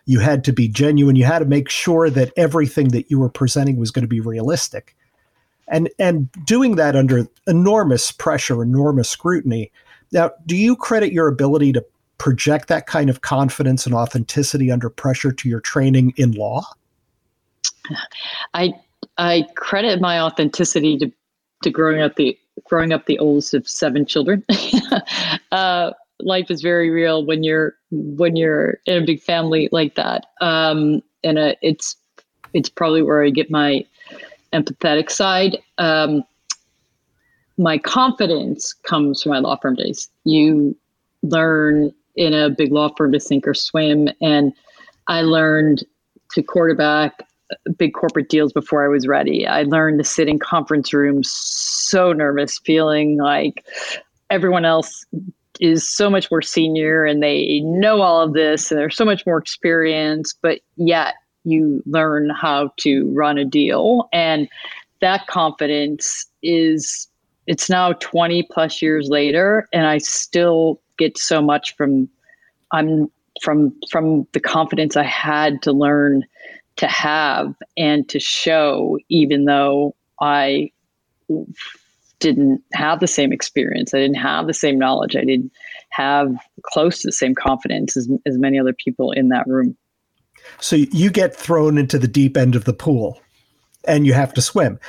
you 0.05 0.19
had 0.19 0.43
to 0.43 0.53
be 0.53 0.67
genuine, 0.67 1.15
you 1.15 1.25
had 1.25 1.39
to 1.39 1.45
make 1.45 1.69
sure 1.69 2.09
that 2.11 2.31
everything 2.37 2.89
that 2.89 3.09
you 3.09 3.19
were 3.19 3.29
presenting 3.29 3.77
was 3.77 3.91
going 3.91 4.03
to 4.03 4.07
be 4.07 4.19
realistic. 4.19 4.95
And 5.67 5.89
and 5.97 6.29
doing 6.45 6.75
that 6.75 6.95
under 6.95 7.27
enormous 7.47 8.11
pressure, 8.11 8.61
enormous 8.61 9.09
scrutiny. 9.09 9.71
Now, 10.11 10.31
do 10.45 10.55
you 10.55 10.75
credit 10.75 11.11
your 11.11 11.27
ability 11.27 11.73
to 11.73 11.85
project 12.19 12.67
that 12.67 12.85
kind 12.85 13.09
of 13.09 13.21
confidence 13.21 13.87
and 13.87 13.95
authenticity 13.95 14.69
under 14.69 14.91
pressure 14.91 15.31
to 15.31 15.49
your 15.49 15.59
training 15.59 16.13
in 16.17 16.33
law? 16.33 16.63
I 18.53 18.73
I 19.17 19.47
credit 19.55 20.01
my 20.01 20.19
authenticity 20.19 20.99
to 20.99 21.11
to 21.63 21.71
growing 21.71 22.01
up 22.01 22.15
the 22.15 22.37
growing 22.63 22.93
up 22.93 23.05
the 23.05 23.19
oldest 23.19 23.53
of 23.53 23.67
seven 23.67 24.05
children. 24.05 24.43
uh, 25.51 25.91
life 26.19 26.49
is 26.49 26.61
very 26.61 26.89
real 26.89 27.25
when 27.25 27.43
you're 27.43 27.75
when 27.91 28.35
you're 28.35 28.79
in 28.85 29.03
a 29.03 29.05
big 29.05 29.21
family 29.21 29.69
like 29.71 29.95
that, 29.95 30.27
um, 30.41 31.01
and 31.23 31.37
uh, 31.37 31.55
it's 31.61 31.95
it's 32.53 32.69
probably 32.69 33.01
where 33.01 33.23
I 33.23 33.29
get 33.29 33.51
my 33.51 33.85
empathetic 34.53 35.09
side. 35.11 35.57
Um, 35.77 36.23
my 37.57 37.77
confidence 37.77 38.73
comes 38.73 39.23
from 39.23 39.31
my 39.31 39.39
law 39.39 39.57
firm 39.57 39.75
days. 39.75 40.09
You 40.23 40.75
learn 41.23 41.93
in 42.15 42.33
a 42.33 42.49
big 42.49 42.71
law 42.71 42.89
firm 42.95 43.11
to 43.11 43.19
sink 43.19 43.47
or 43.47 43.53
swim, 43.53 44.09
and 44.21 44.53
I 45.07 45.21
learned 45.21 45.83
to 46.31 46.43
quarterback 46.43 47.25
big 47.77 47.93
corporate 47.93 48.29
deals 48.29 48.53
before 48.53 48.83
I 48.83 48.87
was 48.87 49.07
ready. 49.07 49.47
I 49.47 49.63
learned 49.63 49.99
to 49.99 50.03
sit 50.03 50.27
in 50.27 50.39
conference 50.39 50.93
rooms 50.93 51.29
so 51.87 52.13
nervous, 52.13 52.59
feeling 52.59 53.17
like 53.17 53.65
everyone 54.29 54.65
else 54.65 55.05
is 55.59 55.87
so 55.87 56.09
much 56.09 56.29
more 56.29 56.41
senior 56.41 57.05
and 57.05 57.23
they 57.23 57.61
know 57.61 58.01
all 58.01 58.21
of 58.21 58.33
this 58.33 58.71
and 58.71 58.79
they're 58.79 58.89
so 58.89 59.05
much 59.05 59.25
more 59.25 59.37
experienced, 59.37 60.37
but 60.41 60.59
yet 60.75 61.15
you 61.43 61.81
learn 61.85 62.29
how 62.29 62.71
to 62.77 63.09
run 63.13 63.37
a 63.37 63.45
deal. 63.45 64.09
And 64.11 64.49
that 65.01 65.27
confidence 65.27 66.25
is, 66.41 67.07
it's 67.47 67.69
now 67.69 67.93
20 67.93 68.43
plus 68.51 68.81
years 68.81 69.07
later, 69.09 69.67
and 69.71 69.85
I 69.85 69.99
still 69.99 70.81
get 70.97 71.17
so 71.17 71.41
much 71.41 71.75
from, 71.75 72.09
I'm 72.71 73.09
from, 73.41 73.73
from 73.91 74.27
the 74.31 74.39
confidence 74.39 74.97
I 74.97 75.03
had 75.03 75.61
to 75.63 75.71
learn 75.71 76.23
to 76.77 76.87
have 76.87 77.53
and 77.77 78.09
to 78.09 78.19
show, 78.19 78.97
even 79.09 79.45
though 79.45 79.95
I 80.19 80.71
didn't 82.19 82.61
have 82.73 82.99
the 82.99 83.07
same 83.07 83.31
experience. 83.31 83.93
I 83.93 83.99
didn't 83.99 84.15
have 84.15 84.47
the 84.47 84.53
same 84.53 84.79
knowledge. 84.79 85.15
I 85.15 85.23
didn't 85.23 85.51
have 85.89 86.35
close 86.63 87.01
to 87.01 87.07
the 87.07 87.11
same 87.11 87.35
confidence 87.35 87.97
as, 87.97 88.09
as 88.25 88.37
many 88.37 88.59
other 88.59 88.73
people 88.73 89.11
in 89.11 89.29
that 89.29 89.45
room. 89.47 89.77
So 90.59 90.75
you 90.75 91.09
get 91.09 91.35
thrown 91.35 91.77
into 91.77 91.97
the 91.97 92.07
deep 92.07 92.37
end 92.37 92.55
of 92.55 92.65
the 92.65 92.73
pool 92.73 93.19
and 93.87 94.05
you 94.05 94.13
have 94.13 94.33
to 94.35 94.41
swim. 94.41 94.79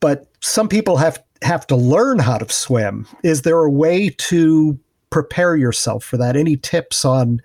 But 0.00 0.28
some 0.40 0.68
people 0.68 0.96
have 0.96 1.22
have 1.42 1.66
to 1.66 1.76
learn 1.76 2.18
how 2.18 2.38
to 2.38 2.52
swim. 2.52 3.06
Is 3.22 3.42
there 3.42 3.58
a 3.58 3.70
way 3.70 4.08
to 4.08 4.78
prepare 5.10 5.54
yourself 5.54 6.02
for 6.02 6.16
that? 6.16 6.36
Any 6.36 6.56
tips 6.56 7.04
on 7.04 7.42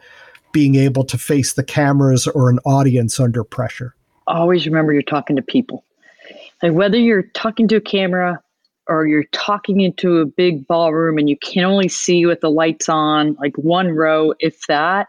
being 0.53 0.75
able 0.75 1.03
to 1.05 1.17
face 1.17 1.53
the 1.53 1.63
cameras 1.63 2.27
or 2.27 2.49
an 2.49 2.59
audience 2.65 3.19
under 3.19 3.43
pressure? 3.43 3.95
Always 4.27 4.65
remember 4.65 4.93
you're 4.93 5.01
talking 5.01 5.35
to 5.35 5.41
people. 5.41 5.83
Like 6.61 6.73
whether 6.73 6.97
you're 6.97 7.27
talking 7.33 7.67
to 7.69 7.77
a 7.77 7.81
camera 7.81 8.39
or 8.87 9.07
you're 9.07 9.25
talking 9.31 9.81
into 9.81 10.17
a 10.17 10.25
big 10.25 10.67
ballroom 10.67 11.17
and 11.17 11.29
you 11.29 11.37
can 11.37 11.63
only 11.63 11.87
see 11.87 12.25
with 12.25 12.41
the 12.41 12.51
lights 12.51 12.89
on, 12.89 13.35
like 13.39 13.55
one 13.57 13.89
row, 13.89 14.33
if 14.39 14.65
that. 14.67 15.07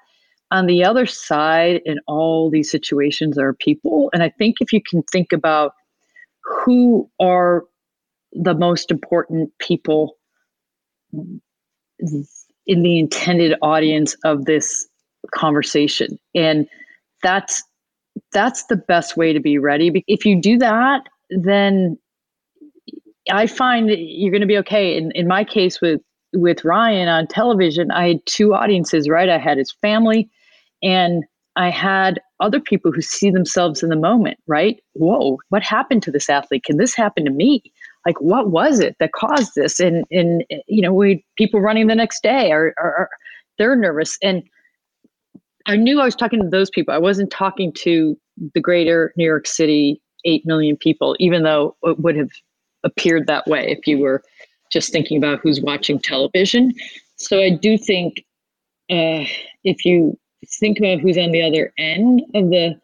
On 0.50 0.66
the 0.66 0.84
other 0.84 1.06
side, 1.06 1.80
in 1.86 1.98
all 2.06 2.50
these 2.50 2.70
situations, 2.70 3.38
are 3.38 3.54
people. 3.54 4.10
And 4.12 4.22
I 4.22 4.28
think 4.28 4.56
if 4.60 4.72
you 4.72 4.82
can 4.82 5.02
think 5.04 5.32
about 5.32 5.72
who 6.44 7.10
are 7.20 7.64
the 8.32 8.54
most 8.54 8.90
important 8.90 9.50
people 9.58 10.16
in 11.20 12.82
the 12.82 12.98
intended 12.98 13.56
audience 13.62 14.16
of 14.24 14.44
this 14.46 14.86
conversation 15.32 16.18
and 16.34 16.66
that's 17.22 17.62
that's 18.32 18.64
the 18.66 18.76
best 18.76 19.16
way 19.16 19.32
to 19.32 19.40
be 19.40 19.58
ready 19.58 20.04
if 20.08 20.26
you 20.26 20.40
do 20.40 20.58
that 20.58 21.02
then 21.40 21.98
i 23.30 23.46
find 23.46 23.88
that 23.88 23.98
you're 23.98 24.30
going 24.30 24.40
to 24.40 24.46
be 24.46 24.58
okay. 24.58 24.96
In, 24.96 25.12
in 25.12 25.26
my 25.28 25.44
case 25.44 25.80
with 25.80 26.00
with 26.34 26.64
ryan 26.64 27.08
on 27.08 27.26
television 27.26 27.90
i 27.90 28.08
had 28.08 28.26
two 28.26 28.54
audiences 28.54 29.08
right? 29.08 29.28
I 29.28 29.38
had 29.38 29.58
his 29.58 29.72
family 29.82 30.30
and 30.82 31.24
i 31.56 31.70
had 31.70 32.20
other 32.40 32.60
people 32.60 32.90
who 32.90 33.02
see 33.02 33.30
themselves 33.30 33.82
in 33.82 33.88
the 33.88 33.96
moment 33.96 34.38
right? 34.46 34.80
Whoa 34.94 35.38
what 35.50 35.62
happened 35.62 36.02
to 36.04 36.10
this 36.10 36.28
athlete? 36.28 36.64
Can 36.64 36.76
this 36.78 36.94
happen 36.94 37.24
to 37.24 37.30
me? 37.30 37.62
Like 38.06 38.20
what 38.20 38.50
was 38.50 38.80
it 38.80 38.96
that 38.98 39.12
caused 39.12 39.52
this? 39.54 39.78
And 39.78 40.04
and 40.10 40.44
you 40.66 40.82
know 40.82 40.92
we 40.92 41.24
people 41.36 41.60
running 41.60 41.86
the 41.86 41.94
next 41.94 42.22
day 42.22 42.50
are, 42.50 42.74
are, 42.78 42.94
are 42.94 43.10
they're 43.58 43.76
nervous. 43.76 44.18
And 44.22 44.42
I 45.66 45.76
knew 45.76 46.00
I 46.00 46.04
was 46.04 46.16
talking 46.16 46.42
to 46.42 46.48
those 46.48 46.70
people. 46.70 46.94
I 46.94 46.98
wasn't 46.98 47.30
talking 47.30 47.72
to 47.74 48.18
the 48.54 48.60
greater 48.60 49.12
New 49.16 49.24
York 49.24 49.46
City 49.46 50.00
8 50.24 50.46
million 50.46 50.76
people, 50.76 51.16
even 51.18 51.42
though 51.42 51.76
it 51.82 51.98
would 52.00 52.16
have 52.16 52.30
appeared 52.84 53.26
that 53.26 53.46
way 53.46 53.70
if 53.70 53.86
you 53.86 53.98
were 53.98 54.22
just 54.72 54.92
thinking 54.92 55.18
about 55.18 55.40
who's 55.40 55.60
watching 55.60 55.98
television. 55.98 56.72
So 57.16 57.40
I 57.40 57.50
do 57.50 57.76
think 57.78 58.24
uh, 58.90 59.24
if 59.64 59.84
you 59.84 60.18
think 60.58 60.78
about 60.78 61.00
who's 61.00 61.18
on 61.18 61.30
the 61.30 61.42
other 61.42 61.72
end 61.78 62.22
of 62.34 62.50
the 62.50 62.80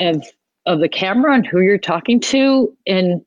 of 0.00 0.24
of 0.66 0.80
the 0.80 0.88
camera 0.88 1.34
and 1.34 1.46
who 1.46 1.60
you're 1.60 1.78
talking 1.78 2.18
to 2.18 2.74
and 2.86 3.20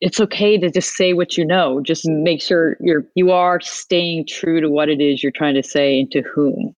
it's 0.00 0.20
okay 0.20 0.58
to 0.58 0.70
just 0.70 0.94
say 0.94 1.12
what 1.12 1.38
you 1.38 1.44
know 1.44 1.80
just 1.80 2.06
make 2.06 2.42
sure 2.42 2.76
you're 2.80 3.06
you 3.14 3.30
are 3.30 3.60
staying 3.60 4.26
true 4.26 4.60
to 4.60 4.68
what 4.68 4.88
it 4.88 5.00
is 5.00 5.22
you're 5.22 5.32
trying 5.32 5.54
to 5.54 5.62
say 5.62 6.00
and 6.00 6.10
to 6.10 6.22
whom 6.22 6.74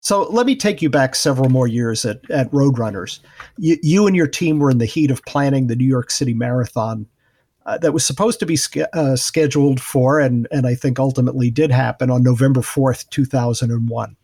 so 0.00 0.22
let 0.30 0.46
me 0.46 0.56
take 0.56 0.80
you 0.80 0.88
back 0.88 1.14
several 1.14 1.50
more 1.50 1.68
years 1.68 2.04
at, 2.04 2.28
at 2.30 2.50
Roadrunners. 2.50 3.20
You, 3.58 3.76
you 3.82 4.06
and 4.06 4.16
your 4.16 4.26
team 4.26 4.58
were 4.58 4.70
in 4.70 4.78
the 4.78 4.86
heat 4.86 5.10
of 5.10 5.24
planning 5.26 5.66
the 5.66 5.76
New 5.76 5.86
York 5.86 6.10
City 6.10 6.32
Marathon 6.32 7.06
uh, 7.66 7.76
that 7.78 7.92
was 7.92 8.04
supposed 8.04 8.40
to 8.40 8.46
be 8.46 8.56
ske- 8.56 8.88
uh, 8.94 9.14
scheduled 9.14 9.80
for, 9.80 10.18
and, 10.18 10.48
and 10.50 10.66
I 10.66 10.74
think 10.74 10.98
ultimately 10.98 11.50
did 11.50 11.70
happen 11.70 12.10
on 12.10 12.22
November 12.22 12.60
4th, 12.60 13.08
2001. 13.10 14.16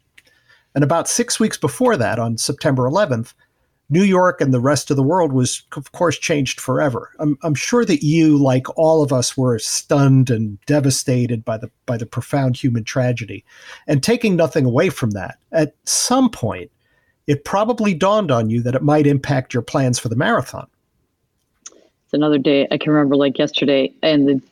And 0.75 0.85
about 0.85 1.09
six 1.09 1.39
weeks 1.39 1.59
before 1.59 1.97
that, 1.97 2.19
on 2.19 2.39
September 2.39 2.85
11th, 2.85 3.35
New 3.89 4.03
York 4.03 4.41
and 4.41 4.53
the 4.53 4.61
rest 4.61 4.91
of 4.91 4.97
the 4.97 5.03
world 5.03 5.33
was, 5.33 5.63
of 5.77 5.93
course, 5.93 6.19
changed 6.19 6.61
forever. 6.61 7.13
I'm, 7.21 7.39
I'm 7.43 7.55
sure 7.55 7.85
that 7.85 8.03
you, 8.03 8.37
like 8.37 8.67
all 8.77 9.03
of 9.03 9.13
us, 9.13 9.37
were 9.37 9.59
stunned 9.59 10.29
and 10.29 10.61
devastated 10.67 11.45
by 11.45 11.57
the 11.57 11.71
by 11.87 11.97
the 11.97 12.07
profound 12.07 12.57
human 12.57 12.83
tragedy. 12.83 13.45
And 13.87 14.03
taking 14.03 14.35
nothing 14.35 14.65
away 14.65 14.89
from 14.89 15.13
that, 15.13 15.39
at 15.53 15.75
some 15.85 16.31
point, 16.31 16.71
it 17.29 17.45
probably 17.45 17.95
dawned 17.95 18.31
on 18.31 18.51
you 18.51 18.61
that 18.63 18.75
it 18.75 18.83
might 18.83 19.07
impact 19.07 19.55
your 19.55 19.63
plans 19.63 19.99
for 19.99 20.09
the 20.09 20.17
marathon. 20.17 20.67
It's 21.71 22.13
another 22.13 22.39
day 22.39 22.67
I 22.71 22.79
can 22.79 22.93
remember 22.93 23.17
like 23.17 23.39
yesterday, 23.39 23.93
and 24.03 24.29
the 24.29 24.43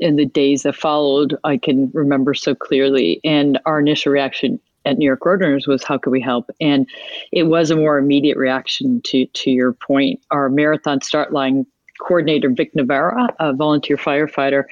in 0.00 0.16
the 0.16 0.26
days 0.26 0.64
that 0.64 0.74
followed, 0.74 1.36
I 1.44 1.56
can 1.56 1.90
remember 1.94 2.34
so 2.34 2.54
clearly. 2.54 3.20
And 3.22 3.60
our 3.66 3.78
initial 3.78 4.10
reaction 4.10 4.58
at 4.84 4.98
New 4.98 5.06
York 5.06 5.20
Roadrunners 5.20 5.66
was 5.66 5.82
how 5.82 5.98
could 5.98 6.10
we 6.10 6.20
help? 6.20 6.50
And 6.60 6.88
it 7.32 7.44
was 7.44 7.70
a 7.70 7.76
more 7.76 7.98
immediate 7.98 8.36
reaction 8.36 9.00
to 9.02 9.26
to 9.26 9.50
your 9.50 9.72
point. 9.72 10.20
Our 10.30 10.48
marathon 10.48 11.00
start 11.00 11.32
line 11.32 11.66
coordinator 12.00 12.50
Vic 12.50 12.74
Navarra, 12.74 13.28
a 13.38 13.52
volunteer 13.52 13.96
firefighter, 13.96 14.64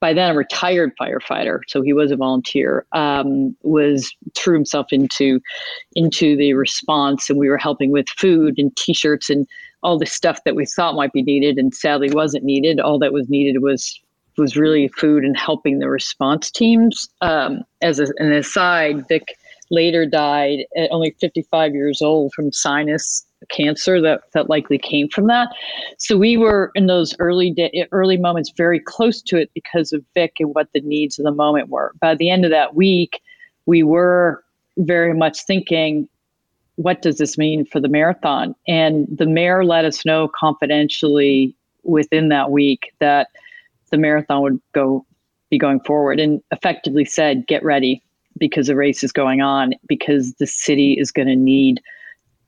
by 0.00 0.12
then 0.12 0.30
a 0.30 0.36
retired 0.36 0.92
firefighter, 1.00 1.60
so 1.66 1.82
he 1.82 1.92
was 1.92 2.10
a 2.10 2.16
volunteer, 2.16 2.86
um, 2.92 3.56
was 3.62 4.14
threw 4.34 4.54
himself 4.54 4.86
into 4.92 5.40
into 5.94 6.36
the 6.36 6.54
response, 6.54 7.28
and 7.28 7.38
we 7.38 7.48
were 7.48 7.58
helping 7.58 7.90
with 7.90 8.08
food 8.08 8.54
and 8.58 8.74
T-shirts 8.76 9.30
and 9.30 9.46
all 9.82 9.98
the 9.98 10.06
stuff 10.06 10.44
that 10.44 10.54
we 10.54 10.64
thought 10.64 10.94
might 10.94 11.12
be 11.12 11.22
needed, 11.22 11.58
and 11.58 11.74
sadly 11.74 12.10
wasn't 12.10 12.44
needed. 12.44 12.80
All 12.80 12.98
that 13.00 13.12
was 13.12 13.28
needed 13.28 13.62
was 13.62 14.00
was 14.38 14.56
really 14.56 14.88
food 14.88 15.24
and 15.24 15.36
helping 15.36 15.78
the 15.78 15.88
response 15.88 16.50
teams. 16.50 17.08
Um, 17.20 17.62
as 17.82 17.98
a, 17.98 18.06
an 18.18 18.32
aside, 18.32 19.06
Vic 19.08 19.36
later 19.70 20.04
died 20.06 20.66
at 20.76 20.90
only 20.90 21.16
55 21.20 21.74
years 21.74 22.02
old 22.02 22.32
from 22.34 22.52
sinus 22.52 23.24
cancer 23.50 24.00
that, 24.00 24.22
that 24.34 24.48
likely 24.48 24.78
came 24.78 25.08
from 25.08 25.26
that. 25.26 25.48
So 25.98 26.16
we 26.16 26.36
were 26.36 26.70
in 26.74 26.86
those 26.86 27.14
early 27.18 27.50
day, 27.50 27.86
early 27.90 28.16
moments 28.16 28.52
very 28.56 28.78
close 28.78 29.22
to 29.22 29.36
it 29.36 29.50
because 29.54 29.92
of 29.92 30.04
Vic 30.14 30.34
and 30.38 30.54
what 30.54 30.68
the 30.72 30.80
needs 30.80 31.18
of 31.18 31.24
the 31.24 31.32
moment 31.32 31.68
were. 31.68 31.92
By 32.00 32.14
the 32.14 32.30
end 32.30 32.44
of 32.44 32.50
that 32.50 32.74
week, 32.74 33.20
we 33.66 33.82
were 33.82 34.44
very 34.78 35.14
much 35.14 35.44
thinking, 35.44 36.08
what 36.76 37.02
does 37.02 37.18
this 37.18 37.36
mean 37.36 37.64
for 37.64 37.80
the 37.80 37.88
marathon? 37.88 38.54
And 38.66 39.06
the 39.10 39.26
mayor 39.26 39.64
let 39.64 39.84
us 39.84 40.04
know 40.04 40.30
confidentially 40.38 41.54
within 41.82 42.28
that 42.28 42.50
week 42.50 42.92
that 43.00 43.28
the 43.92 43.98
marathon 43.98 44.42
would 44.42 44.60
go 44.72 45.06
be 45.50 45.58
going 45.58 45.78
forward 45.80 46.18
and 46.18 46.40
effectively 46.50 47.04
said 47.04 47.46
get 47.46 47.62
ready 47.62 48.02
because 48.38 48.66
the 48.66 48.74
race 48.74 49.04
is 49.04 49.12
going 49.12 49.40
on 49.40 49.74
because 49.86 50.34
the 50.34 50.46
city 50.46 50.96
is 50.98 51.12
going 51.12 51.28
to 51.28 51.36
need 51.36 51.80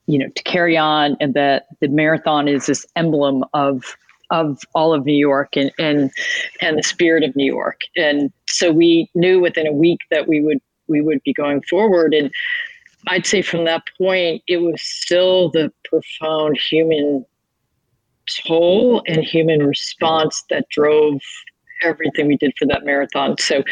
you 0.06 0.18
know 0.18 0.28
to 0.34 0.42
carry 0.42 0.76
on 0.76 1.16
and 1.20 1.34
that 1.34 1.66
the 1.80 1.88
marathon 1.88 2.48
is 2.48 2.66
this 2.66 2.84
emblem 2.96 3.44
of 3.54 3.96
of 4.30 4.60
all 4.74 4.92
of 4.92 5.04
New 5.04 5.16
York 5.16 5.56
and 5.56 5.70
and 5.78 6.10
and 6.60 6.78
the 6.78 6.82
spirit 6.82 7.22
of 7.22 7.34
New 7.36 7.50
York. 7.52 7.80
And 7.96 8.32
so 8.48 8.72
we 8.72 9.10
knew 9.14 9.40
within 9.40 9.66
a 9.66 9.72
week 9.72 10.00
that 10.10 10.26
we 10.26 10.40
would 10.40 10.58
we 10.88 11.00
would 11.00 11.22
be 11.24 11.32
going 11.32 11.62
forward. 11.62 12.14
And 12.14 12.30
I'd 13.06 13.26
say 13.26 13.42
from 13.42 13.64
that 13.64 13.82
point 13.98 14.42
it 14.46 14.58
was 14.58 14.80
still 14.82 15.50
the 15.50 15.72
profound 15.84 16.58
human 16.58 17.24
toll 18.46 19.02
and 19.06 19.22
human 19.22 19.66
response 19.66 20.44
that 20.50 20.68
drove 20.68 21.20
everything 21.82 22.26
we 22.26 22.36
did 22.36 22.52
for 22.58 22.66
that 22.66 22.84
marathon. 22.84 23.36
So 23.38 23.62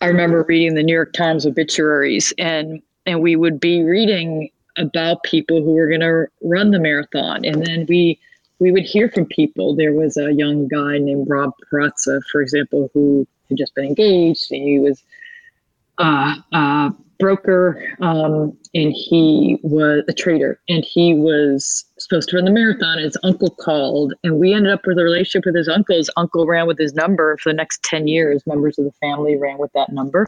I 0.00 0.06
remember 0.06 0.44
reading 0.48 0.74
the 0.74 0.82
New 0.82 0.94
York 0.94 1.12
Times 1.12 1.46
obituaries 1.46 2.32
and 2.38 2.82
and 3.06 3.22
we 3.22 3.36
would 3.36 3.60
be 3.60 3.84
reading 3.84 4.50
about 4.76 5.22
people 5.22 5.62
who 5.62 5.72
were 5.72 5.88
going 5.88 6.00
to 6.00 6.26
run 6.42 6.70
the 6.70 6.80
marathon. 6.80 7.44
And 7.44 7.64
then 7.64 7.86
we 7.88 8.18
we 8.58 8.72
would 8.72 8.84
hear 8.84 9.10
from 9.10 9.26
people. 9.26 9.76
There 9.76 9.92
was 9.92 10.16
a 10.16 10.32
young 10.32 10.66
guy 10.66 10.98
named 10.98 11.28
Rob 11.28 11.52
Peraza, 11.70 12.20
for 12.32 12.40
example, 12.40 12.90
who 12.94 13.26
had 13.48 13.58
just 13.58 13.74
been 13.74 13.84
engaged. 13.84 14.50
And 14.50 14.62
he 14.62 14.78
was 14.78 15.02
uh, 15.98 16.36
uh, 16.52 16.90
broker 17.18 17.82
um, 18.00 18.56
and 18.74 18.92
he 18.92 19.58
was 19.62 20.04
a 20.08 20.12
trader 20.12 20.60
and 20.68 20.84
he 20.84 21.14
was 21.14 21.85
supposed 22.06 22.28
to 22.28 22.36
run 22.36 22.44
the 22.44 22.50
marathon 22.50 22.98
his 22.98 23.16
uncle 23.24 23.50
called 23.50 24.14
and 24.22 24.38
we 24.38 24.52
ended 24.52 24.72
up 24.72 24.86
with 24.86 24.98
a 24.98 25.02
relationship 25.02 25.44
with 25.44 25.56
his 25.56 25.68
uncle. 25.68 25.96
His 25.96 26.10
uncle 26.16 26.46
ran 26.46 26.66
with 26.66 26.78
his 26.78 26.94
number 26.94 27.36
for 27.38 27.50
the 27.50 27.56
next 27.56 27.82
10 27.82 28.06
years. 28.06 28.46
Members 28.46 28.78
of 28.78 28.84
the 28.84 28.92
family 28.92 29.36
ran 29.36 29.58
with 29.58 29.72
that 29.72 29.92
number. 29.92 30.26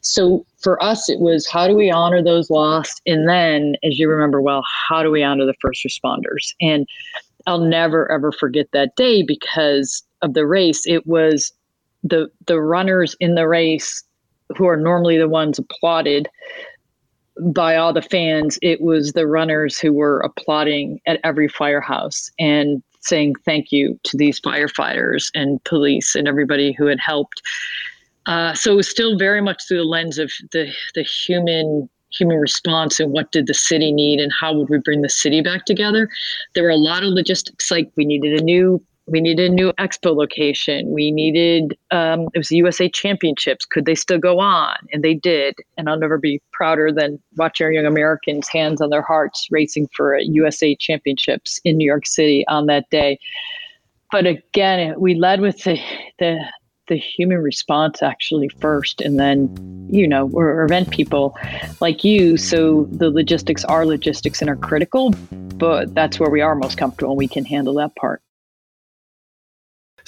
So 0.00 0.44
for 0.58 0.82
us 0.82 1.08
it 1.08 1.20
was 1.20 1.46
how 1.46 1.66
do 1.66 1.74
we 1.74 1.90
honor 1.90 2.22
those 2.22 2.50
lost? 2.50 3.02
And 3.06 3.28
then 3.28 3.76
as 3.84 3.98
you 3.98 4.08
remember 4.08 4.40
well 4.40 4.64
how 4.88 5.02
do 5.02 5.10
we 5.10 5.22
honor 5.22 5.44
the 5.44 5.54
first 5.60 5.84
responders? 5.84 6.54
And 6.60 6.86
i'll 7.46 7.60
never 7.60 8.10
ever 8.10 8.32
forget 8.32 8.68
that 8.72 8.96
day 8.96 9.22
because 9.22 10.02
of 10.22 10.34
the 10.34 10.46
race. 10.46 10.86
It 10.86 11.06
was 11.06 11.52
the 12.02 12.30
the 12.46 12.60
runners 12.60 13.16
in 13.20 13.34
the 13.34 13.48
race 13.48 14.02
who 14.56 14.66
are 14.66 14.76
normally 14.76 15.18
the 15.18 15.28
ones 15.28 15.58
applauded 15.58 16.28
by 17.52 17.76
all 17.76 17.92
the 17.92 18.02
fans, 18.02 18.58
it 18.62 18.80
was 18.80 19.12
the 19.12 19.26
runners 19.26 19.78
who 19.78 19.92
were 19.92 20.20
applauding 20.20 21.00
at 21.06 21.20
every 21.24 21.48
firehouse 21.48 22.30
and 22.38 22.82
saying 23.00 23.34
thank 23.44 23.70
you 23.70 23.98
to 24.04 24.16
these 24.16 24.40
firefighters 24.40 25.30
and 25.34 25.62
police 25.64 26.14
and 26.14 26.26
everybody 26.26 26.72
who 26.72 26.86
had 26.86 26.98
helped. 27.00 27.40
Uh, 28.26 28.52
so 28.54 28.72
it 28.72 28.76
was 28.76 28.88
still 28.88 29.16
very 29.16 29.40
much 29.40 29.62
through 29.66 29.78
the 29.78 29.84
lens 29.84 30.18
of 30.18 30.30
the 30.52 30.70
the 30.94 31.02
human 31.02 31.88
human 32.10 32.38
response 32.38 33.00
and 33.00 33.12
what 33.12 33.30
did 33.32 33.46
the 33.46 33.54
city 33.54 33.92
need 33.92 34.18
and 34.18 34.32
how 34.38 34.52
would 34.52 34.68
we 34.68 34.78
bring 34.78 35.02
the 35.02 35.08
city 35.08 35.40
back 35.40 35.64
together. 35.66 36.08
There 36.54 36.64
were 36.64 36.70
a 36.70 36.76
lot 36.76 37.02
of 37.02 37.10
logistics, 37.10 37.70
like 37.70 37.90
we 37.96 38.04
needed 38.04 38.40
a 38.40 38.44
new 38.44 38.82
we 39.08 39.20
needed 39.20 39.50
a 39.50 39.54
new 39.54 39.72
expo 39.74 40.14
location. 40.14 40.90
We 40.90 41.10
needed 41.10 41.76
um, 41.90 42.28
it 42.34 42.38
was 42.38 42.48
the 42.48 42.56
USA 42.56 42.88
Championships. 42.88 43.64
Could 43.64 43.86
they 43.86 43.94
still 43.94 44.18
go 44.18 44.38
on? 44.38 44.76
And 44.92 45.02
they 45.02 45.14
did. 45.14 45.54
And 45.76 45.88
I'll 45.88 45.98
never 45.98 46.18
be 46.18 46.40
prouder 46.52 46.92
than 46.92 47.20
watching 47.36 47.64
our 47.66 47.72
young 47.72 47.86
Americans, 47.86 48.48
hands 48.48 48.80
on 48.80 48.90
their 48.90 49.02
hearts, 49.02 49.48
racing 49.50 49.88
for 49.94 50.14
a 50.14 50.24
USA 50.24 50.74
Championships 50.76 51.60
in 51.64 51.76
New 51.76 51.86
York 51.86 52.06
City 52.06 52.46
on 52.48 52.66
that 52.66 52.88
day. 52.90 53.18
But 54.10 54.26
again, 54.26 54.94
we 54.98 55.14
led 55.14 55.40
with 55.40 55.64
the 55.64 55.78
the 56.18 56.38
the 56.88 56.96
human 56.96 57.38
response 57.38 58.02
actually 58.02 58.48
first 58.60 59.02
and 59.02 59.20
then 59.20 59.54
you 59.90 60.08
know 60.08 60.24
we're 60.24 60.64
event 60.64 60.90
people 60.90 61.36
like 61.82 62.02
you 62.02 62.38
so 62.38 62.88
the 62.90 63.10
logistics 63.10 63.62
are 63.66 63.84
logistics 63.84 64.40
and 64.40 64.48
are 64.48 64.56
critical 64.56 65.10
but 65.58 65.94
that's 65.94 66.18
where 66.18 66.30
we 66.30 66.40
are 66.40 66.54
most 66.54 66.78
comfortable 66.78 67.12
and 67.12 67.18
we 67.18 67.28
can 67.28 67.44
handle 67.44 67.74
that 67.74 67.94
part 67.96 68.22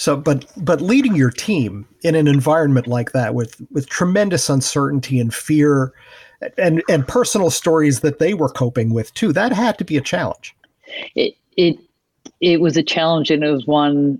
so, 0.00 0.16
but 0.16 0.46
but 0.56 0.80
leading 0.80 1.14
your 1.14 1.30
team 1.30 1.86
in 2.02 2.14
an 2.14 2.26
environment 2.26 2.86
like 2.86 3.12
that 3.12 3.34
with 3.34 3.60
with 3.70 3.86
tremendous 3.90 4.48
uncertainty 4.48 5.20
and 5.20 5.34
fear, 5.34 5.92
and 6.56 6.82
and 6.88 7.06
personal 7.06 7.50
stories 7.50 8.00
that 8.00 8.18
they 8.18 8.32
were 8.32 8.48
coping 8.48 8.94
with 8.94 9.12
too, 9.12 9.30
that 9.34 9.52
had 9.52 9.76
to 9.76 9.84
be 9.84 9.98
a 9.98 10.00
challenge. 10.00 10.56
It 11.14 11.34
it 11.58 11.78
it 12.40 12.62
was 12.62 12.78
a 12.78 12.82
challenge, 12.82 13.30
and 13.30 13.44
it 13.44 13.50
was 13.50 13.66
one 13.66 14.18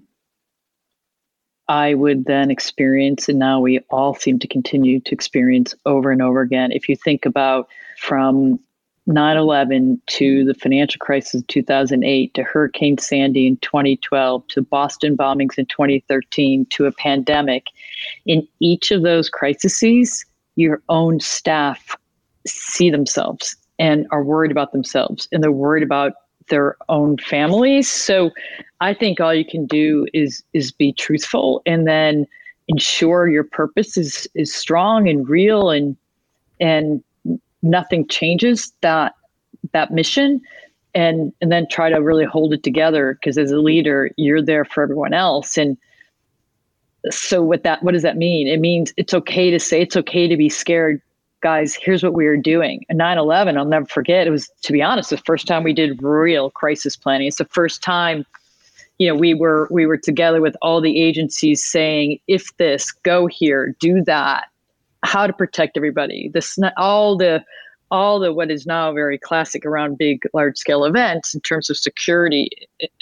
I 1.66 1.94
would 1.94 2.26
then 2.26 2.50
experience, 2.50 3.26
and 3.30 3.38
now 3.38 3.58
we 3.58 3.78
all 3.88 4.12
seem 4.12 4.38
to 4.40 4.46
continue 4.46 5.00
to 5.00 5.14
experience 5.14 5.74
over 5.86 6.10
and 6.10 6.20
over 6.20 6.42
again. 6.42 6.72
If 6.72 6.90
you 6.90 6.96
think 6.96 7.24
about 7.24 7.70
from 7.96 8.60
9 9.10 9.36
11 9.36 10.00
to 10.06 10.44
the 10.44 10.54
financial 10.54 10.98
crisis 10.98 11.40
of 11.40 11.46
2008 11.48 12.32
to 12.34 12.42
Hurricane 12.42 12.98
Sandy 12.98 13.46
in 13.46 13.56
2012 13.58 14.46
to 14.48 14.62
Boston 14.62 15.16
bombings 15.16 15.58
in 15.58 15.66
2013 15.66 16.66
to 16.66 16.86
a 16.86 16.92
pandemic, 16.92 17.66
in 18.26 18.46
each 18.60 18.90
of 18.90 19.02
those 19.02 19.28
crises, 19.28 20.24
your 20.56 20.82
own 20.88 21.20
staff 21.20 21.96
see 22.46 22.90
themselves 22.90 23.56
and 23.78 24.06
are 24.10 24.22
worried 24.22 24.50
about 24.50 24.72
themselves 24.72 25.28
and 25.32 25.42
they're 25.42 25.52
worried 25.52 25.82
about 25.82 26.12
their 26.48 26.76
own 26.88 27.16
families. 27.18 27.88
So 27.88 28.30
I 28.80 28.94
think 28.94 29.20
all 29.20 29.34
you 29.34 29.44
can 29.44 29.66
do 29.66 30.06
is 30.12 30.42
is 30.52 30.72
be 30.72 30.92
truthful 30.92 31.62
and 31.66 31.86
then 31.86 32.26
ensure 32.68 33.28
your 33.28 33.44
purpose 33.44 33.96
is 33.96 34.28
is 34.34 34.54
strong 34.54 35.08
and 35.08 35.28
real 35.28 35.70
and 35.70 35.96
and 36.60 37.02
nothing 37.62 38.06
changes 38.08 38.72
that 38.80 39.14
that 39.72 39.90
mission 39.92 40.40
and 40.94 41.32
and 41.40 41.52
then 41.52 41.66
try 41.70 41.90
to 41.90 41.96
really 41.96 42.24
hold 42.24 42.52
it 42.52 42.62
together. 42.62 43.14
Because 43.14 43.38
as 43.38 43.50
a 43.50 43.58
leader 43.58 44.10
you're 44.16 44.42
there 44.42 44.64
for 44.64 44.82
everyone 44.82 45.12
else. 45.14 45.56
And 45.56 45.76
so 47.10 47.42
what 47.42 47.62
that 47.64 47.82
what 47.82 47.92
does 47.92 48.02
that 48.02 48.16
mean? 48.16 48.46
It 48.46 48.60
means 48.60 48.92
it's 48.96 49.14
okay 49.14 49.50
to 49.50 49.58
say 49.58 49.80
it's 49.80 49.96
okay 49.96 50.28
to 50.28 50.36
be 50.36 50.48
scared 50.48 51.00
guys 51.42 51.74
here's 51.74 52.02
what 52.02 52.12
we 52.12 52.26
are 52.26 52.36
doing. 52.36 52.84
9-11 52.92 53.56
i'll 53.56 53.64
never 53.64 53.86
forget. 53.86 54.26
It 54.26 54.30
was 54.30 54.50
to 54.62 54.72
be 54.72 54.82
honest 54.82 55.10
the 55.10 55.16
first 55.18 55.46
time 55.46 55.62
we 55.62 55.72
did 55.72 56.02
real 56.02 56.50
crisis 56.50 56.96
planning. 56.96 57.28
It's 57.28 57.38
the 57.38 57.46
first 57.46 57.82
time 57.82 58.26
you 58.98 59.08
know 59.08 59.14
we 59.14 59.32
were 59.34 59.66
we 59.70 59.86
were 59.86 59.96
together 59.96 60.40
with 60.40 60.54
all 60.60 60.80
the 60.80 61.00
agencies 61.00 61.64
saying 61.64 62.20
if 62.28 62.54
this 62.58 62.92
go 62.92 63.26
here 63.26 63.74
do 63.80 64.04
that 64.04 64.49
how 65.02 65.26
to 65.26 65.32
protect 65.32 65.76
everybody. 65.76 66.30
This 66.32 66.58
all 66.76 67.16
the 67.16 67.44
all 67.90 68.20
the 68.20 68.32
what 68.32 68.50
is 68.50 68.66
now 68.66 68.92
very 68.92 69.18
classic 69.18 69.66
around 69.66 69.98
big 69.98 70.22
large 70.32 70.56
scale 70.56 70.84
events 70.84 71.34
in 71.34 71.40
terms 71.40 71.68
of 71.68 71.76
security 71.76 72.48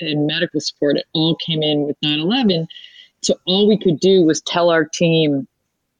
and 0.01 0.27
medical 0.27 0.61
support 0.61 0.97
it 0.97 1.05
all 1.13 1.37
came 1.37 1.63
in 1.63 1.83
with 1.83 1.97
9-11 2.03 2.67
so 3.23 3.35
all 3.47 3.69
we 3.69 3.77
could 3.77 4.01
do 4.01 4.23
was 4.23 4.41
tell 4.43 4.71
our 4.71 4.85
team 4.85 5.47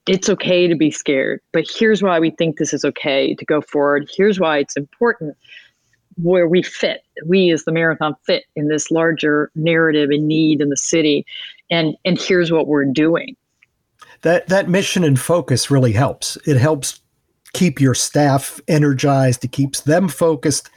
it's 0.07 0.31
okay 0.31 0.67
to 0.67 0.75
be 0.75 0.91
scared 0.91 1.41
but 1.53 1.65
here's 1.69 2.03
why 2.03 2.19
we 2.19 2.31
think 2.31 2.57
this 2.57 2.73
is 2.73 2.85
okay 2.85 3.35
to 3.35 3.45
go 3.45 3.61
forward. 3.61 4.09
Here's 4.17 4.41
why 4.41 4.59
it's 4.59 4.77
important 4.77 5.37
where 6.23 6.49
we 6.49 6.63
fit. 6.63 7.03
We 7.27 7.51
as 7.51 7.65
the 7.65 7.73
marathon 7.73 8.17
fit 8.27 8.45
in 8.57 8.69
this 8.69 8.91
larger 8.91 9.53
narrative 9.55 10.11
and 10.11 10.27
need 10.27 10.61
in 10.61 10.69
the 10.69 10.77
city 10.77 11.27
and 11.71 11.95
and 12.05 12.19
here's 12.21 12.51
what 12.51 12.67
we're 12.67 12.87
doing 12.87 13.37
that 14.23 14.49
that 14.49 14.69
mission 14.69 15.05
and 15.05 15.19
focus 15.19 15.71
really 15.71 15.93
helps. 15.93 16.37
It 16.47 16.57
helps 16.57 17.01
keep 17.53 17.81
your 17.81 17.95
staff 17.95 18.61
energized. 18.69 19.45
It 19.45 19.53
keeps 19.53 19.83
them 19.83 20.09
focused 20.09 20.71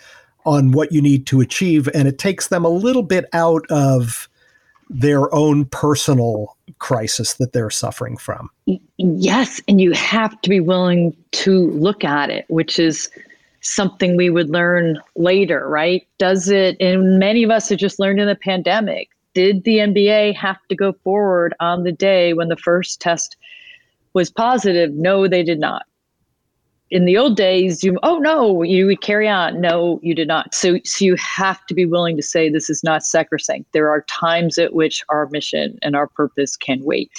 on 0.46 0.72
what 0.72 0.92
you 0.92 1.02
need 1.02 1.28
to 1.28 1.42
achieve, 1.42 1.88
and 1.94 2.08
it 2.08 2.18
takes 2.18 2.48
them 2.48 2.66
a 2.66 2.70
little 2.70 3.04
bit 3.04 3.26
out 3.34 3.64
of 3.70 4.28
their 4.90 5.34
own 5.34 5.66
personal 5.66 6.58
crisis 6.80 7.36
that 7.36 7.54
they're 7.54 7.70
suffering 7.70 8.18
from. 8.18 8.50
Yes, 8.98 9.62
and 9.68 9.80
you 9.80 9.92
have 9.94 10.40
to 10.42 10.50
be 10.50 10.60
willing 10.60 11.16
to 11.32 11.72
look 11.72 12.04
at 12.04 12.30
it, 12.30 12.46
which 12.50 12.78
is 12.78 13.10
something 13.62 14.18
we 14.18 14.30
would 14.30 14.50
learn 14.50 15.00
later, 15.16 15.70
right? 15.70 16.06
Does 16.18 16.50
it, 16.50 16.76
and 16.80 17.20
many 17.20 17.44
of 17.44 17.52
us 17.52 17.70
have 17.70 17.80
just 17.80 18.00
learned 18.00 18.20
in 18.20 18.28
the 18.28 18.36
pandemic, 18.36 19.11
did 19.34 19.64
the 19.64 19.78
NBA 19.78 20.36
have 20.36 20.60
to 20.70 20.76
go 20.76 20.94
forward 21.04 21.54
on 21.60 21.84
the 21.84 21.92
day 21.92 22.34
when 22.34 22.50
the 22.50 22.58
first 22.58 23.00
test 23.00 23.38
was 24.14 24.30
positive? 24.30 24.92
No, 24.94 25.28
they 25.28 25.44
did 25.44 25.60
not. 25.60 25.84
In 26.90 27.06
the 27.06 27.18
old 27.18 27.38
days, 27.38 27.86
you 27.86 27.98
oh 28.04 28.18
no, 28.18 28.64
you 28.64 28.86
would 28.88 29.00
carry 29.00 29.28
on. 29.28 29.62
No, 29.62 30.00
you 30.04 30.14
did 30.14 30.28
not. 30.28 30.54
So, 30.54 30.78
so 30.84 31.06
you 31.06 31.16
have 31.16 31.66
to 31.68 31.74
be 31.74 31.86
willing 31.86 32.18
to 32.18 32.22
say 32.22 32.50
this 32.50 32.70
is 32.70 32.84
not 32.84 33.06
sacrosanct. 33.06 33.72
There 33.72 33.90
are 33.90 34.02
times 34.02 34.58
at 34.58 34.74
which 34.74 35.02
our 35.08 35.30
mission 35.30 35.80
and 35.82 35.96
our 35.96 36.08
purpose 36.08 36.58
can 36.58 36.84
wait, 36.84 37.10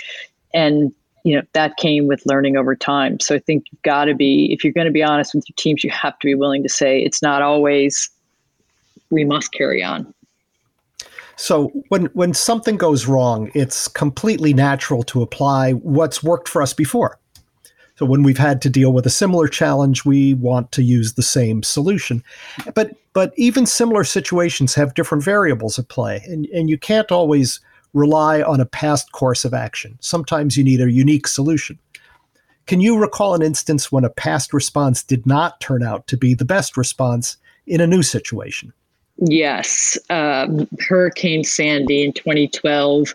and 0.52 0.92
you 1.24 1.34
know 1.34 1.42
that 1.54 1.78
came 1.78 2.06
with 2.06 2.26
learning 2.26 2.58
over 2.58 2.76
time. 2.76 3.18
So 3.18 3.34
I 3.34 3.38
think 3.38 3.64
you've 3.72 3.80
got 3.80 4.04
to 4.04 4.14
be 4.14 4.52
if 4.52 4.62
you're 4.62 4.74
going 4.74 4.86
to 4.86 4.92
be 4.92 5.02
honest 5.02 5.34
with 5.34 5.48
your 5.48 5.54
teams, 5.56 5.82
you 5.82 5.90
have 5.90 6.18
to 6.18 6.26
be 6.26 6.34
willing 6.34 6.62
to 6.64 6.68
say 6.68 7.00
it's 7.00 7.22
not 7.22 7.40
always 7.40 8.10
we 9.08 9.24
must 9.24 9.52
carry 9.52 9.82
on. 9.82 10.12
So 11.36 11.68
when 11.88 12.06
when 12.06 12.34
something 12.34 12.76
goes 12.76 13.06
wrong, 13.06 13.50
it's 13.54 13.88
completely 13.88 14.52
natural 14.54 15.02
to 15.04 15.22
apply 15.22 15.72
what's 15.72 16.22
worked 16.22 16.48
for 16.48 16.62
us 16.62 16.72
before. 16.72 17.18
So 17.96 18.06
when 18.06 18.22
we've 18.22 18.38
had 18.38 18.62
to 18.62 18.70
deal 18.70 18.92
with 18.92 19.06
a 19.06 19.10
similar 19.10 19.48
challenge, 19.48 20.04
we 20.04 20.34
want 20.34 20.72
to 20.72 20.82
use 20.82 21.14
the 21.14 21.22
same 21.22 21.62
solution. 21.62 22.22
But 22.74 22.92
but 23.12 23.32
even 23.36 23.66
similar 23.66 24.04
situations 24.04 24.74
have 24.74 24.94
different 24.94 25.22
variables 25.22 25.78
at 25.78 25.88
play, 25.88 26.22
and, 26.26 26.46
and 26.46 26.70
you 26.70 26.78
can't 26.78 27.12
always 27.12 27.60
rely 27.92 28.40
on 28.42 28.60
a 28.60 28.66
past 28.66 29.12
course 29.12 29.44
of 29.44 29.52
action. 29.52 29.98
Sometimes 30.00 30.56
you 30.56 30.64
need 30.64 30.80
a 30.80 30.90
unique 30.90 31.28
solution. 31.28 31.78
Can 32.66 32.80
you 32.80 32.98
recall 32.98 33.34
an 33.34 33.42
instance 33.42 33.92
when 33.92 34.04
a 34.04 34.10
past 34.10 34.54
response 34.54 35.02
did 35.02 35.26
not 35.26 35.60
turn 35.60 35.82
out 35.82 36.06
to 36.06 36.16
be 36.16 36.34
the 36.34 36.44
best 36.44 36.76
response 36.76 37.36
in 37.66 37.80
a 37.80 37.86
new 37.86 38.02
situation? 38.02 38.72
Yes, 39.24 39.96
um, 40.10 40.66
Hurricane 40.80 41.44
Sandy 41.44 42.02
in 42.02 42.12
2012 42.12 43.14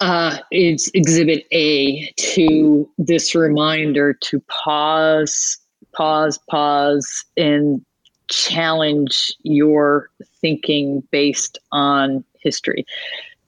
uh, 0.00 0.38
is 0.50 0.90
Exhibit 0.94 1.46
A 1.52 2.10
to 2.16 2.88
this 2.96 3.34
reminder 3.34 4.14
to 4.14 4.40
pause, 4.48 5.58
pause, 5.92 6.38
pause, 6.48 7.26
and 7.36 7.84
challenge 8.30 9.34
your 9.42 10.08
thinking 10.40 11.06
based 11.10 11.58
on 11.70 12.24
history. 12.40 12.86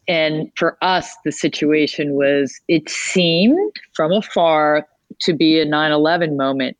And 0.06 0.52
for 0.56 0.76
us, 0.82 1.16
the 1.24 1.32
situation 1.32 2.16
was 2.16 2.60
it 2.68 2.90
seemed 2.90 3.72
from 3.94 4.12
afar 4.12 4.86
to 5.20 5.32
be 5.32 5.58
a 5.58 5.64
9 5.64 5.90
11 5.90 6.36
moment. 6.36 6.76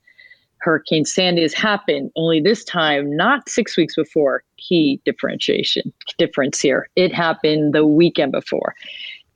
Hurricane 0.61 1.05
Sandy 1.05 1.43
has 1.43 1.55
happened, 1.55 2.11
only 2.17 2.41
this 2.41 2.65
time, 2.65 3.17
not 3.17 3.49
six 3.49 3.77
weeks 3.77 3.97
before. 3.97 4.43
Key 4.57 5.01
differentiation, 5.05 5.93
difference 6.19 6.61
here. 6.61 6.89
It 6.97 7.15
happened 7.15 7.75
the 7.75 7.87
weekend 7.87 8.33
before. 8.33 8.75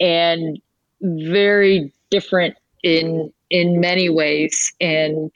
And 0.01 0.61
very 1.01 1.93
different 2.11 2.57
in 2.83 3.33
in 3.51 3.81
many 3.81 4.09
ways. 4.09 4.73
And 4.81 5.31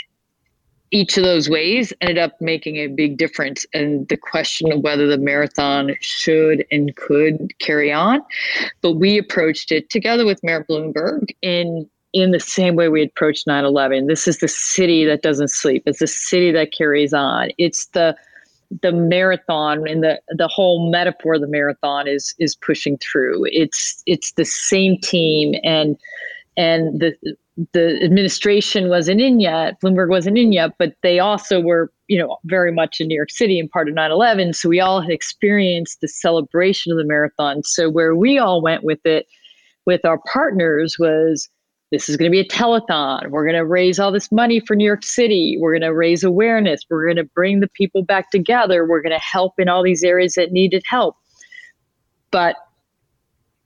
each 0.90 1.16
of 1.18 1.24
those 1.24 1.48
ways 1.48 1.92
ended 2.00 2.18
up 2.18 2.40
making 2.40 2.76
a 2.76 2.86
big 2.86 3.18
difference 3.18 3.66
in 3.72 4.06
the 4.08 4.16
question 4.16 4.72
of 4.72 4.80
whether 4.80 5.06
the 5.06 5.18
marathon 5.18 5.94
should 6.00 6.64
and 6.70 6.96
could 6.96 7.52
carry 7.58 7.92
on. 7.92 8.22
But 8.80 8.92
we 8.92 9.18
approached 9.18 9.70
it 9.70 9.90
together 9.90 10.24
with 10.24 10.42
Mayor 10.42 10.64
Bloomberg 10.68 11.30
in 11.42 11.88
in 12.12 12.30
the 12.30 12.40
same 12.40 12.74
way 12.76 12.88
we 12.88 13.02
approached 13.02 13.46
9-11 13.46 14.08
this 14.08 14.26
is 14.26 14.38
the 14.38 14.48
city 14.48 15.04
that 15.04 15.22
doesn't 15.22 15.48
sleep 15.48 15.82
it's 15.86 15.98
the 15.98 16.06
city 16.06 16.50
that 16.52 16.72
carries 16.72 17.12
on 17.12 17.50
it's 17.58 17.86
the 17.88 18.16
the 18.82 18.92
marathon 18.92 19.88
and 19.88 20.02
the 20.02 20.20
the 20.30 20.48
whole 20.48 20.90
metaphor 20.90 21.34
of 21.34 21.40
the 21.40 21.46
marathon 21.46 22.06
is 22.06 22.34
is 22.38 22.54
pushing 22.56 22.98
through 22.98 23.44
it's 23.46 24.02
it's 24.06 24.32
the 24.32 24.44
same 24.44 24.98
team 25.00 25.54
and 25.62 25.96
and 26.56 27.00
the 27.00 27.14
the 27.72 28.00
administration 28.04 28.88
wasn't 28.88 29.20
in 29.20 29.40
yet, 29.40 29.80
Bloomberg 29.80 30.10
wasn't 30.10 30.38
in 30.38 30.52
yet, 30.52 30.72
but 30.78 30.94
they 31.02 31.18
also 31.18 31.60
were, 31.60 31.92
you 32.06 32.16
know, 32.16 32.38
very 32.44 32.70
much 32.70 33.00
in 33.00 33.08
New 33.08 33.16
York 33.16 33.30
City 33.30 33.58
and 33.58 33.70
part 33.70 33.88
of 33.88 33.94
9/11. 33.94 34.54
So 34.54 34.68
we 34.68 34.80
all 34.80 35.00
had 35.00 35.10
experienced 35.10 36.00
the 36.00 36.08
celebration 36.08 36.92
of 36.92 36.98
the 36.98 37.04
marathon. 37.04 37.62
So 37.64 37.90
where 37.90 38.14
we 38.14 38.38
all 38.38 38.62
went 38.62 38.84
with 38.84 39.04
it, 39.04 39.26
with 39.86 40.04
our 40.04 40.18
partners, 40.32 40.96
was 40.98 41.48
this 41.90 42.08
is 42.08 42.16
going 42.16 42.30
to 42.30 42.34
be 42.34 42.40
a 42.40 42.48
telethon. 42.48 43.28
We're 43.28 43.44
going 43.44 43.56
to 43.56 43.64
raise 43.64 43.98
all 43.98 44.12
this 44.12 44.30
money 44.30 44.60
for 44.60 44.76
New 44.76 44.84
York 44.84 45.02
City. 45.02 45.56
We're 45.58 45.72
going 45.72 45.88
to 45.88 45.94
raise 45.94 46.22
awareness. 46.22 46.82
We're 46.88 47.04
going 47.04 47.16
to 47.16 47.24
bring 47.24 47.60
the 47.60 47.68
people 47.68 48.02
back 48.02 48.30
together. 48.30 48.86
We're 48.86 49.00
going 49.00 49.14
to 49.14 49.18
help 49.18 49.58
in 49.58 49.68
all 49.68 49.82
these 49.82 50.04
areas 50.04 50.34
that 50.34 50.52
needed 50.52 50.82
help. 50.86 51.16
But 52.30 52.56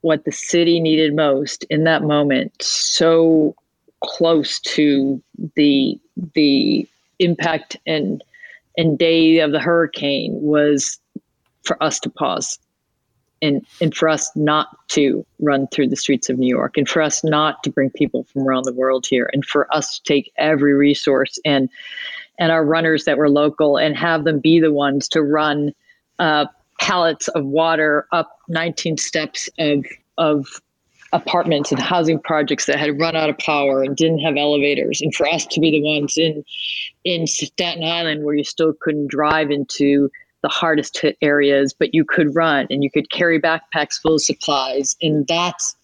what 0.02 0.24
the 0.24 0.32
city 0.32 0.78
needed 0.78 1.14
most 1.14 1.64
in 1.64 1.84
that 1.84 2.02
moment, 2.02 2.62
so 2.62 3.56
close 4.04 4.60
to 4.60 5.22
the 5.56 5.98
the 6.34 6.86
impact 7.18 7.76
and 7.86 8.22
and 8.76 8.98
day 8.98 9.38
of 9.38 9.52
the 9.52 9.60
hurricane 9.60 10.32
was 10.40 10.98
for 11.64 11.80
us 11.82 12.00
to 12.00 12.10
pause 12.10 12.58
and 13.42 13.66
and 13.80 13.94
for 13.94 14.08
us 14.08 14.30
not 14.34 14.68
to 14.88 15.26
run 15.40 15.66
through 15.68 15.88
the 15.88 15.96
streets 15.96 16.30
of 16.30 16.38
New 16.38 16.48
York 16.48 16.76
and 16.76 16.88
for 16.88 17.02
us 17.02 17.22
not 17.22 17.62
to 17.64 17.70
bring 17.70 17.90
people 17.90 18.24
from 18.24 18.42
around 18.42 18.64
the 18.64 18.72
world 18.72 19.06
here 19.06 19.28
and 19.32 19.44
for 19.44 19.72
us 19.74 19.98
to 19.98 20.02
take 20.04 20.32
every 20.38 20.72
resource 20.72 21.38
and 21.44 21.68
and 22.38 22.50
our 22.50 22.64
runners 22.64 23.04
that 23.04 23.18
were 23.18 23.28
local 23.28 23.76
and 23.76 23.96
have 23.96 24.24
them 24.24 24.40
be 24.40 24.58
the 24.58 24.72
ones 24.72 25.08
to 25.08 25.22
run 25.22 25.72
uh, 26.18 26.46
pallets 26.80 27.28
of 27.28 27.44
water 27.44 28.06
up 28.12 28.38
19 28.48 28.96
steps 28.96 29.50
of 29.58 29.84
of 30.16 30.46
apartments 31.12 31.70
and 31.70 31.80
housing 31.80 32.18
projects 32.18 32.66
that 32.66 32.78
had 32.78 32.98
run 32.98 33.14
out 33.14 33.28
of 33.28 33.36
power 33.38 33.82
and 33.82 33.96
didn't 33.96 34.20
have 34.20 34.36
elevators. 34.36 35.02
And 35.02 35.14
for 35.14 35.28
us 35.28 35.44
to 35.46 35.60
be 35.60 35.70
the 35.70 35.82
ones 35.82 36.14
in 36.16 36.44
in 37.04 37.26
Staten 37.26 37.84
Island 37.84 38.24
where 38.24 38.34
you 38.34 38.44
still 38.44 38.72
couldn't 38.80 39.08
drive 39.08 39.50
into 39.50 40.10
the 40.42 40.48
hardest 40.48 40.98
hit 40.98 41.16
areas 41.22 41.72
but 41.72 41.94
you 41.94 42.04
could 42.04 42.34
run 42.34 42.66
and 42.70 42.82
you 42.82 42.90
could 42.90 43.10
carry 43.10 43.40
backpacks 43.40 44.00
full 44.00 44.14
of 44.14 44.22
supplies. 44.22 44.96
And 45.02 45.26
that's 45.26 45.76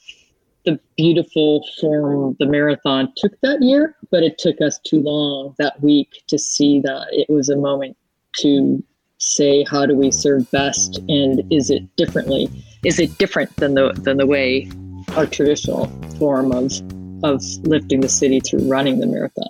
the 0.64 0.78
beautiful 0.96 1.66
form 1.80 2.36
the 2.38 2.46
marathon 2.46 3.12
took 3.16 3.32
that 3.40 3.62
year 3.62 3.94
but 4.10 4.22
it 4.22 4.38
took 4.38 4.60
us 4.60 4.78
too 4.86 5.00
long 5.00 5.54
that 5.58 5.80
week 5.80 6.22
to 6.28 6.38
see 6.38 6.80
that. 6.80 7.06
It 7.12 7.30
was 7.32 7.48
a 7.48 7.56
moment 7.56 7.96
to 8.38 8.82
say 9.18 9.64
how 9.68 9.84
do 9.84 9.96
we 9.96 10.10
serve 10.12 10.48
best 10.50 10.98
and 11.08 11.42
is 11.52 11.70
it 11.70 11.84
differently? 11.96 12.48
Is 12.84 13.00
it 13.00 13.16
different 13.18 13.54
than 13.56 13.74
the 13.74 13.92
than 13.94 14.16
the 14.16 14.26
way 14.26 14.70
our 15.16 15.26
traditional 15.26 15.86
form 16.18 16.52
of 16.52 16.72
of 17.24 17.42
lifting 17.62 18.00
the 18.00 18.08
city 18.08 18.40
through 18.40 18.68
running 18.68 19.00
the 19.00 19.06
marathon. 19.06 19.48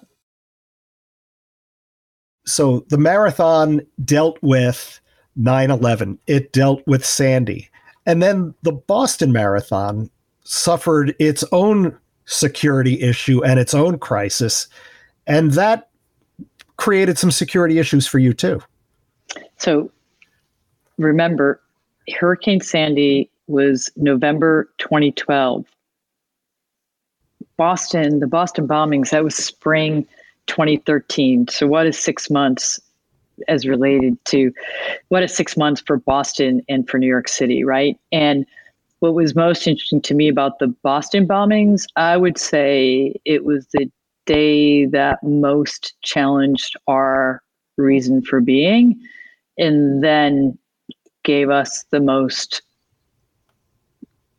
So 2.49 2.85
the 2.89 2.99
marathon 2.99 3.81
dealt 4.05 4.39
with 4.43 5.01
9/11. 5.39 6.19
It 6.27 6.53
dealt 6.53 6.87
with 6.87 7.05
Sandy. 7.05 7.69
And 8.07 8.23
then 8.23 8.55
the 8.63 8.73
Boston 8.73 9.33
Marathon 9.33 10.11
suffered 10.45 11.15
its 11.19 11.45
own 11.53 11.97
security 12.25 13.03
issue 13.03 13.45
and 13.45 13.61
its 13.61 13.75
own 13.75 13.99
crisis. 13.99 14.67
And 15.27 15.53
that 15.53 15.91
created 16.77 17.19
some 17.19 17.31
security 17.31 17.79
issues 17.79 18.07
for 18.07 18.19
you 18.19 18.33
too. 18.33 18.61
So 19.59 19.91
remember, 20.97 21.61
Hurricane 22.19 22.63
Sandy 22.63 23.31
was 23.47 23.91
November 23.97 24.71
2012. 24.79 25.67
Boston, 27.57 28.21
the 28.21 28.27
Boston 28.27 28.67
bombings, 28.67 29.11
that 29.11 29.25
was 29.25 29.35
spring 29.35 30.07
2013. 30.49 31.49
So, 31.49 31.67
what 31.67 31.87
is 31.87 31.99
six 31.99 32.29
months 32.29 32.81
as 33.47 33.67
related 33.67 34.23
to 34.25 34.53
what 35.09 35.23
is 35.23 35.35
six 35.35 35.57
months 35.57 35.81
for 35.87 35.99
Boston 35.99 36.61
and 36.69 36.89
for 36.89 36.99
New 36.99 37.07
York 37.07 37.29
City, 37.29 37.63
right? 37.63 37.99
And 38.11 38.45
what 38.99 39.15
was 39.15 39.37
most 39.37 39.67
interesting 39.69 40.01
to 40.03 40.15
me 40.15 40.29
about 40.29 40.59
the 40.59 40.67
Boston 40.83 41.27
bombings, 41.27 41.85
I 41.95 42.17
would 42.17 42.37
say 42.37 43.15
it 43.25 43.45
was 43.45 43.69
the 43.73 43.91
day 44.27 44.87
that 44.87 45.23
most 45.23 45.95
challenged 46.03 46.77
our 46.89 47.43
reason 47.77 48.23
for 48.23 48.41
being 48.41 49.01
and 49.57 50.03
then 50.03 50.59
gave 51.23 51.51
us 51.51 51.85
the 51.91 52.01
most 52.01 52.63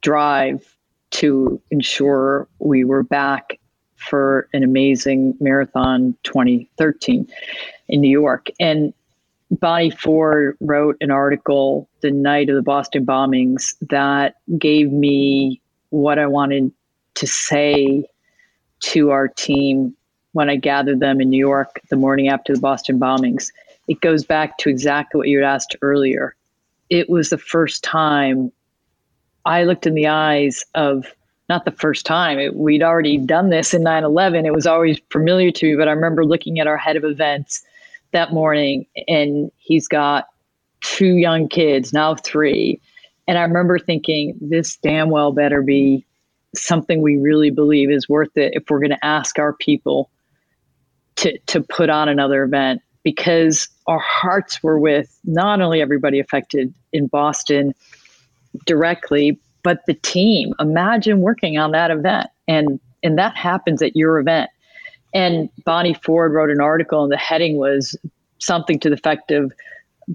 drive 0.02 0.76
to 1.12 1.62
ensure 1.72 2.48
we 2.60 2.84
were 2.84 3.04
back 3.04 3.59
for 4.00 4.48
an 4.54 4.64
amazing 4.64 5.36
marathon 5.40 6.16
2013 6.24 7.28
in 7.88 8.02
New 8.02 8.10
York. 8.10 8.48
And 8.60 8.94
Bonnie 9.52 9.90
Ford 9.90 10.58
wrote 10.60 10.96
an 11.02 11.12
article 11.12 11.90
the 12.02 12.12
night 12.12 12.50
of 12.50 12.56
the 12.56 12.62
Boston 12.62 13.06
bombings 13.06 13.76
that 13.90 14.36
gave 14.58 14.92
me 14.92 15.62
what 15.90 16.20
I 16.20 16.28
wanted 16.28 16.72
to 17.16 17.28
say 17.28 18.06
to 18.82 19.10
our 19.10 19.28
team 19.28 19.96
when 20.34 20.50
I 20.50 20.56
gathered 20.56 21.00
them 21.00 21.20
in 21.20 21.30
New 21.30 21.40
York 21.40 21.82
the 21.90 21.96
morning 21.96 22.30
after 22.30 22.54
the 22.54 22.60
Boston 22.60 23.00
bombings. 23.00 23.52
It 23.88 24.02
goes 24.02 24.24
back 24.24 24.58
to 24.60 24.70
exactly 24.70 25.18
what 25.18 25.28
you 25.28 25.40
had 25.40 25.48
asked 25.48 25.76
earlier. 25.82 26.36
It 26.90 27.10
was 27.10 27.30
the 27.30 27.38
first 27.38 27.84
time 27.84 28.52
I 29.46 29.64
looked 29.64 29.88
in 29.88 29.96
the 29.96 30.08
eyes 30.08 30.64
of 30.76 31.06
not 31.50 31.66
the 31.66 31.72
first 31.72 32.06
time. 32.06 32.40
It, 32.40 32.56
we'd 32.56 32.84
already 32.84 33.18
done 33.18 33.50
this 33.50 33.74
in 33.74 33.84
9 33.84 34.04
11. 34.04 34.46
It 34.46 34.54
was 34.54 34.68
always 34.68 35.00
familiar 35.10 35.52
to 35.52 35.66
me, 35.66 35.76
but 35.76 35.88
I 35.88 35.92
remember 35.92 36.24
looking 36.24 36.60
at 36.60 36.68
our 36.68 36.78
head 36.78 36.96
of 36.96 37.04
events 37.04 37.64
that 38.12 38.32
morning, 38.32 38.86
and 39.08 39.52
he's 39.58 39.88
got 39.88 40.28
two 40.82 41.18
young 41.18 41.48
kids, 41.48 41.92
now 41.92 42.16
three. 42.16 42.80
And 43.28 43.38
I 43.38 43.42
remember 43.42 43.78
thinking, 43.78 44.38
this 44.40 44.78
damn 44.78 45.10
well 45.10 45.32
better 45.32 45.62
be 45.62 46.06
something 46.56 47.02
we 47.02 47.18
really 47.18 47.52
believe 47.52 47.92
is 47.92 48.10
worth 48.10 48.36
it 48.36 48.54
if 48.56 48.64
we're 48.70 48.80
going 48.80 48.90
to 48.90 49.06
ask 49.06 49.38
our 49.38 49.54
people 49.54 50.10
to, 51.18 51.38
to 51.48 51.62
put 51.62 51.90
on 51.90 52.10
another 52.10 52.44
event 52.44 52.82
because 53.04 53.68
our 53.88 54.00
hearts 54.00 54.64
were 54.64 54.80
with 54.80 55.20
not 55.26 55.62
only 55.62 55.82
everybody 55.82 56.20
affected 56.20 56.74
in 56.92 57.08
Boston 57.08 57.74
directly, 58.66 59.40
but 59.64 59.86
the 59.88 59.94
team. 59.94 60.54
Imagine 60.60 61.22
working 61.22 61.58
on 61.58 61.72
that 61.72 61.92
event 61.92 62.28
and 62.48 62.80
and 63.02 63.18
that 63.18 63.36
happens 63.36 63.82
at 63.82 63.96
your 63.96 64.20
event. 64.20 64.50
And 65.14 65.50
Bonnie 65.66 65.94
Ford 65.94 66.34
wrote 66.34 66.50
an 66.50 66.60
article 66.62 67.04
and 67.04 67.12
the 67.12 67.18
heading 67.18 67.58
was 67.58 67.96
something 68.40 68.80
to 68.80 68.90
the 68.90 68.96
effect 68.96 69.32
of 69.32 69.52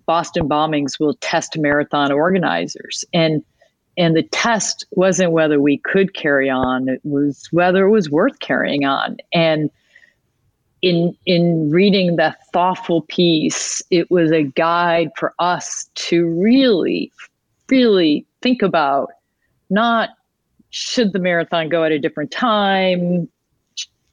Boston 0.07 0.49
bombings 0.49 0.99
will 0.99 1.15
test 1.15 1.57
marathon 1.59 2.13
organizers. 2.13 3.05
And 3.13 3.43
and 3.97 4.17
the 4.17 4.25
test 4.25 4.85
wasn't 4.91 5.31
whether 5.31 5.61
we 5.61 5.79
could 5.79 6.15
carry 6.15 6.51
on, 6.51 6.89
it 6.89 7.01
was 7.05 7.47
whether 7.53 7.87
it 7.87 7.91
was 7.91 8.11
worth 8.11 8.41
carrying 8.41 8.85
on. 8.85 9.19
And 9.33 9.71
in 10.83 11.17
in 11.27 11.71
reading 11.71 12.17
that 12.17 12.39
thoughtful 12.53 13.03
piece, 13.03 13.81
it 13.91 14.11
was 14.11 14.33
a 14.33 14.43
guide 14.43 15.11
for 15.17 15.33
us 15.39 15.89
to 15.95 16.27
really, 16.27 17.13
really 17.69 18.27
think 18.43 18.63
about 18.63 19.11
not 19.71 20.11
should 20.71 21.13
the 21.13 21.19
marathon 21.19 21.69
go 21.69 21.85
at 21.85 21.93
a 21.93 21.99
different 21.99 22.31
time? 22.31 23.29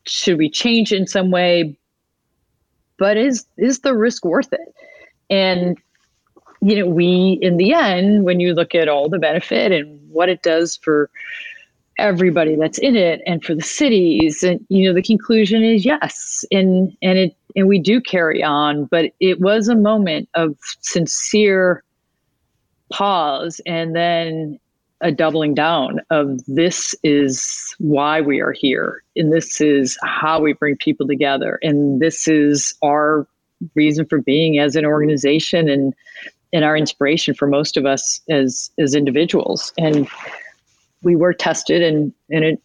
Should 0.06 0.38
we 0.38 0.50
change 0.50 0.94
in 0.94 1.08
some 1.08 1.32
way? 1.32 1.78
But 2.98 3.18
is 3.18 3.46
is 3.58 3.80
the 3.80 3.96
risk 3.96 4.26
worth 4.26 4.54
it? 4.54 4.76
And 5.30 5.78
you 6.62 6.76
know, 6.76 6.86
we 6.86 7.40
in 7.42 7.58
the 7.58 7.74
end, 7.74 8.26
when 8.26 8.40
you 8.40 8.54
look 8.54 8.76
at 8.76 8.88
all 8.88 9.10
the 9.10 9.18
benefit 9.18 9.72
and 9.72 10.00
what 10.12 10.30
it 10.30 10.44
does 10.44 10.78
for 10.78 11.10
everybody 11.98 12.56
that's 12.56 12.78
in 12.80 12.96
it 12.96 13.22
and 13.26 13.44
for 13.44 13.54
the 13.54 13.62
cities 13.62 14.44
and 14.44 14.66
you 14.70 14.88
know 14.88 14.94
the 14.94 15.04
conclusion 15.04 15.64
is 15.64 15.86
yes 15.86 16.44
and 16.52 16.96
and 17.02 17.20
it 17.20 17.36
and 17.56 17.68
we 17.68 17.78
do 17.78 18.02
carry 18.02 18.42
on 18.42 18.86
but 18.86 19.12
it 19.20 19.40
was 19.40 19.68
a 19.68 19.76
moment 19.76 20.28
of 20.34 20.56
sincere 20.80 21.84
pause 22.92 23.62
and 23.68 23.96
then 23.96 24.60
a 25.02 25.12
doubling 25.12 25.54
down 25.54 26.00
of 26.10 26.40
this 26.48 26.96
is 27.04 27.76
why 27.80 28.22
we 28.22 28.40
are 28.40 28.52
here 28.52 29.04
and 29.16 29.34
this 29.34 29.60
is 29.60 29.98
how 30.04 30.40
we 30.40 30.54
bring 30.54 30.76
people 30.78 31.08
together 31.08 31.60
and 31.64 32.00
this 32.00 32.28
is 32.28 32.76
our 32.84 33.28
reason 33.76 34.06
for 34.06 34.20
being 34.20 34.60
as 34.60 34.76
an 34.76 34.86
organization 34.86 35.70
and 35.70 35.94
and 36.54 36.66
our 36.66 36.76
inspiration 36.76 37.34
for 37.34 37.48
most 37.48 37.78
of 37.78 37.86
us 37.86 38.20
as 38.30 38.72
as 38.80 38.96
individuals. 38.96 39.72
And 39.78 40.08
we 41.04 41.16
were 41.16 41.34
tested 41.34 41.82
and 41.82 42.14
and 42.30 42.44
it 42.44 42.62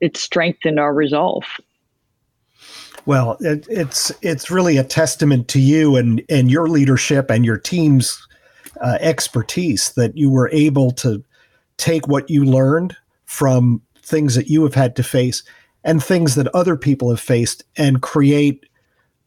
it 0.00 0.16
strengthened 0.16 0.80
our 0.80 0.92
resolve. 0.92 1.44
Well 3.06 3.36
it, 3.40 3.66
it's 3.68 4.12
it's 4.22 4.50
really 4.50 4.76
a 4.76 4.84
testament 4.84 5.48
to 5.48 5.60
you 5.60 5.96
and 5.96 6.22
and 6.28 6.50
your 6.50 6.68
leadership 6.68 7.30
and 7.30 7.44
your 7.44 7.58
team's 7.58 8.26
uh, 8.80 8.98
expertise 9.00 9.92
that 9.92 10.16
you 10.16 10.30
were 10.30 10.50
able 10.50 10.90
to 10.90 11.22
take 11.76 12.08
what 12.08 12.28
you 12.30 12.44
learned 12.44 12.96
from 13.24 13.82
things 14.02 14.34
that 14.34 14.48
you 14.48 14.62
have 14.62 14.74
had 14.74 14.96
to 14.96 15.02
face 15.02 15.42
and 15.84 16.02
things 16.02 16.34
that 16.34 16.48
other 16.48 16.76
people 16.76 17.10
have 17.10 17.20
faced 17.20 17.64
and 17.76 18.02
create 18.02 18.66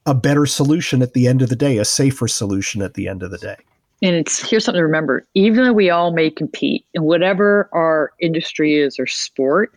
a 0.06 0.14
better 0.14 0.46
solution 0.46 1.02
at 1.02 1.14
the 1.14 1.28
end 1.28 1.42
of 1.42 1.50
the 1.50 1.56
day, 1.56 1.78
a 1.78 1.86
safer 1.86 2.28
solution 2.28 2.82
at 2.82 2.94
the 2.94 3.08
end 3.08 3.24
of 3.24 3.32
the 3.32 3.38
day. 3.38 3.56
And 4.02 4.16
it's 4.16 4.48
here's 4.48 4.66
something 4.66 4.80
to 4.80 4.86
remember: 4.86 5.26
even 5.34 5.64
though 5.64 5.74
we 5.74 5.90
all 5.90 6.12
may 6.12 6.30
compete 6.30 6.86
in 6.94 7.04
whatever 7.04 7.70
our 7.72 8.12
industry 8.20 8.76
is 8.76 9.00
or 9.00 9.08
sport. 9.08 9.74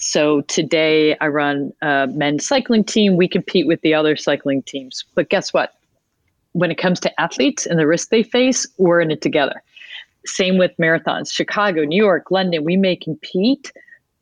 So 0.00 0.42
today 0.42 1.16
I 1.20 1.26
run 1.26 1.72
a 1.82 2.06
men's 2.06 2.46
cycling 2.46 2.84
team. 2.84 3.16
We 3.16 3.28
compete 3.28 3.66
with 3.66 3.80
the 3.82 3.94
other 3.94 4.16
cycling 4.16 4.62
teams, 4.62 5.04
but 5.14 5.28
guess 5.28 5.52
what? 5.52 5.74
When 6.52 6.70
it 6.70 6.78
comes 6.78 6.98
to 7.00 7.20
athletes 7.20 7.66
and 7.66 7.78
the 7.78 7.86
risk 7.86 8.08
they 8.08 8.22
face, 8.22 8.66
we're 8.78 9.00
in 9.00 9.10
it 9.10 9.22
together. 9.22 9.62
Same 10.28 10.58
with 10.58 10.72
marathons. 10.80 11.32
Chicago, 11.32 11.84
New 11.84 12.02
York, 12.02 12.30
London. 12.30 12.64
We 12.64 12.76
may 12.76 12.96
compete, 12.96 13.72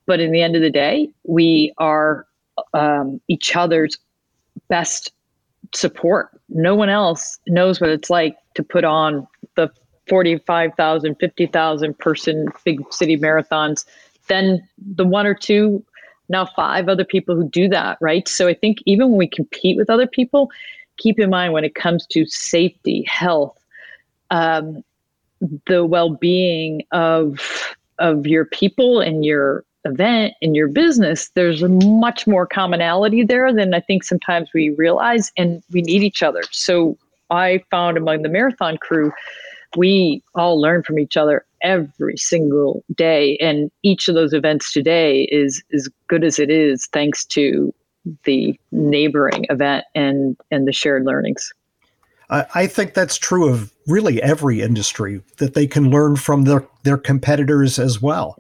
but 0.07 0.21
in 0.21 0.33
the 0.33 0.43
end 0.43 0.57
of 0.57 0.63
the 0.63 0.71
day, 0.71 1.09
we 1.25 1.73
are 1.79 2.27
um, 2.75 3.21
each 3.29 3.57
other's 3.57 3.99
best 4.69 5.13
support. 5.75 6.31
No 6.49 6.75
one 6.75 6.89
else 6.89 7.39
knows 7.47 7.81
what 7.81 7.91
it's 7.91 8.11
like 8.11 8.37
to 8.55 8.63
put 8.63 8.85
on 8.85 9.27
the 9.57 9.71
45,000, 10.09 11.17
50,000 11.17 11.99
person 11.99 12.49
big 12.65 12.81
city 12.93 13.17
marathons 13.17 13.85
than 14.29 14.67
the 14.95 15.05
one 15.05 15.27
or 15.27 15.35
two, 15.35 15.85
now 16.29 16.47
five 16.47 16.89
other 16.89 17.05
people 17.05 17.35
who 17.37 17.49
do 17.49 17.69
that, 17.69 17.99
right? 18.01 18.27
So 18.29 18.49
I 18.49 18.55
think 18.55 18.79
even 18.87 19.11
when 19.11 19.19
we 19.19 19.29
compete 19.29 19.77
with 19.77 19.91
other 19.91 20.07
people, 20.07 20.51
keep 20.97 21.19
in 21.19 21.31
mind 21.31 21.53
when 21.53 21.65
it 21.65 21.75
comes 21.75 22.07
to 22.07 22.27
safety, 22.27 23.05
health, 23.09 23.57
um, 24.31 24.83
the 25.67 25.85
well-being 25.85 26.83
of 26.93 27.75
of 27.99 28.27
your 28.27 28.45
people 28.45 29.01
and 29.01 29.25
your 29.25 29.65
event 29.85 30.35
in 30.41 30.55
your 30.55 30.69
business, 30.69 31.31
there's 31.35 31.63
much 31.63 32.27
more 32.27 32.47
commonality 32.47 33.23
there 33.23 33.53
than 33.53 33.73
I 33.73 33.81
think 33.81 34.05
sometimes 34.05 34.51
we 34.53 34.71
realize, 34.71 35.33
and 35.37 35.63
we 35.71 35.83
need 35.83 36.03
each 36.03 36.23
other. 36.23 36.43
So 36.51 36.99
I 37.31 37.63
found 37.71 37.97
among 37.97 38.23
the 38.23 38.29
marathon 38.29 38.77
crew, 38.79 39.13
we 39.77 40.23
all 40.35 40.61
learn 40.61 40.83
from 40.83 40.99
each 40.99 41.17
other 41.17 41.45
every 41.63 42.17
single 42.17 42.85
day, 42.95 43.37
and 43.39 43.71
each 43.83 44.09
of 44.09 44.15
those 44.15 44.33
events 44.33 44.73
today 44.73 45.23
is 45.31 45.63
as 45.73 45.89
good 46.09 46.25
as 46.25 46.39
it 46.39 46.51
is 46.51 46.87
thanks 46.93 47.25
to 47.27 47.73
the 48.25 48.59
neighboring 48.71 49.47
event 49.51 49.85
and 49.95 50.37
and 50.51 50.69
the 50.69 50.73
shared 50.73 51.05
learnings. 51.05 51.53
I 52.29 52.67
think 52.67 52.95
that's 52.95 53.17
true 53.17 53.49
of 53.49 53.73
really 53.87 54.21
every 54.21 54.61
industry 54.61 55.23
that 55.37 55.55
they 55.55 55.67
can 55.67 55.91
learn 55.91 56.17
from 56.17 56.43
their, 56.43 56.67
their 56.83 56.99
competitors 56.99 57.79
as 57.79 58.03
well. 58.03 58.37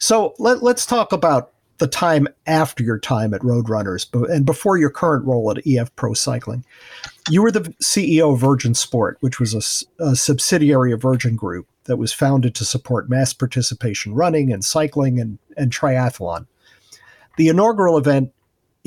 So 0.00 0.34
let, 0.38 0.62
let's 0.62 0.84
talk 0.84 1.12
about 1.12 1.52
the 1.78 1.86
time 1.86 2.26
after 2.46 2.82
your 2.82 2.98
time 2.98 3.32
at 3.32 3.40
Roadrunners 3.42 4.06
and 4.28 4.44
before 4.44 4.76
your 4.76 4.90
current 4.90 5.24
role 5.24 5.50
at 5.50 5.64
EF 5.66 5.94
Pro 5.94 6.12
Cycling. 6.12 6.64
You 7.30 7.42
were 7.42 7.52
the 7.52 7.72
CEO 7.80 8.34
of 8.34 8.40
Virgin 8.40 8.74
Sport, 8.74 9.18
which 9.20 9.38
was 9.38 9.54
a, 10.00 10.04
a, 10.04 10.16
subsidiary 10.16 10.92
of 10.92 11.00
Virgin 11.00 11.36
Group 11.36 11.68
that 11.84 11.96
was 11.96 12.12
founded 12.12 12.54
to 12.56 12.64
support 12.64 13.08
mass 13.08 13.32
participation 13.32 14.14
running 14.14 14.52
and 14.52 14.64
cycling 14.64 15.20
and, 15.20 15.38
and 15.56 15.72
triathlon. 15.72 16.46
The 17.36 17.48
inaugural 17.48 17.96
event 17.96 18.32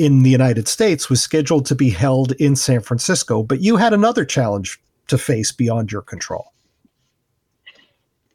in 0.01 0.23
the 0.23 0.31
United 0.31 0.67
States 0.67 1.11
was 1.11 1.21
scheduled 1.21 1.67
to 1.67 1.75
be 1.75 1.91
held 1.91 2.31
in 2.33 2.55
San 2.55 2.81
Francisco, 2.81 3.43
but 3.43 3.61
you 3.61 3.75
had 3.75 3.93
another 3.93 4.25
challenge 4.25 4.81
to 5.07 5.17
face 5.17 5.51
beyond 5.51 5.91
your 5.91 6.01
control. 6.01 6.51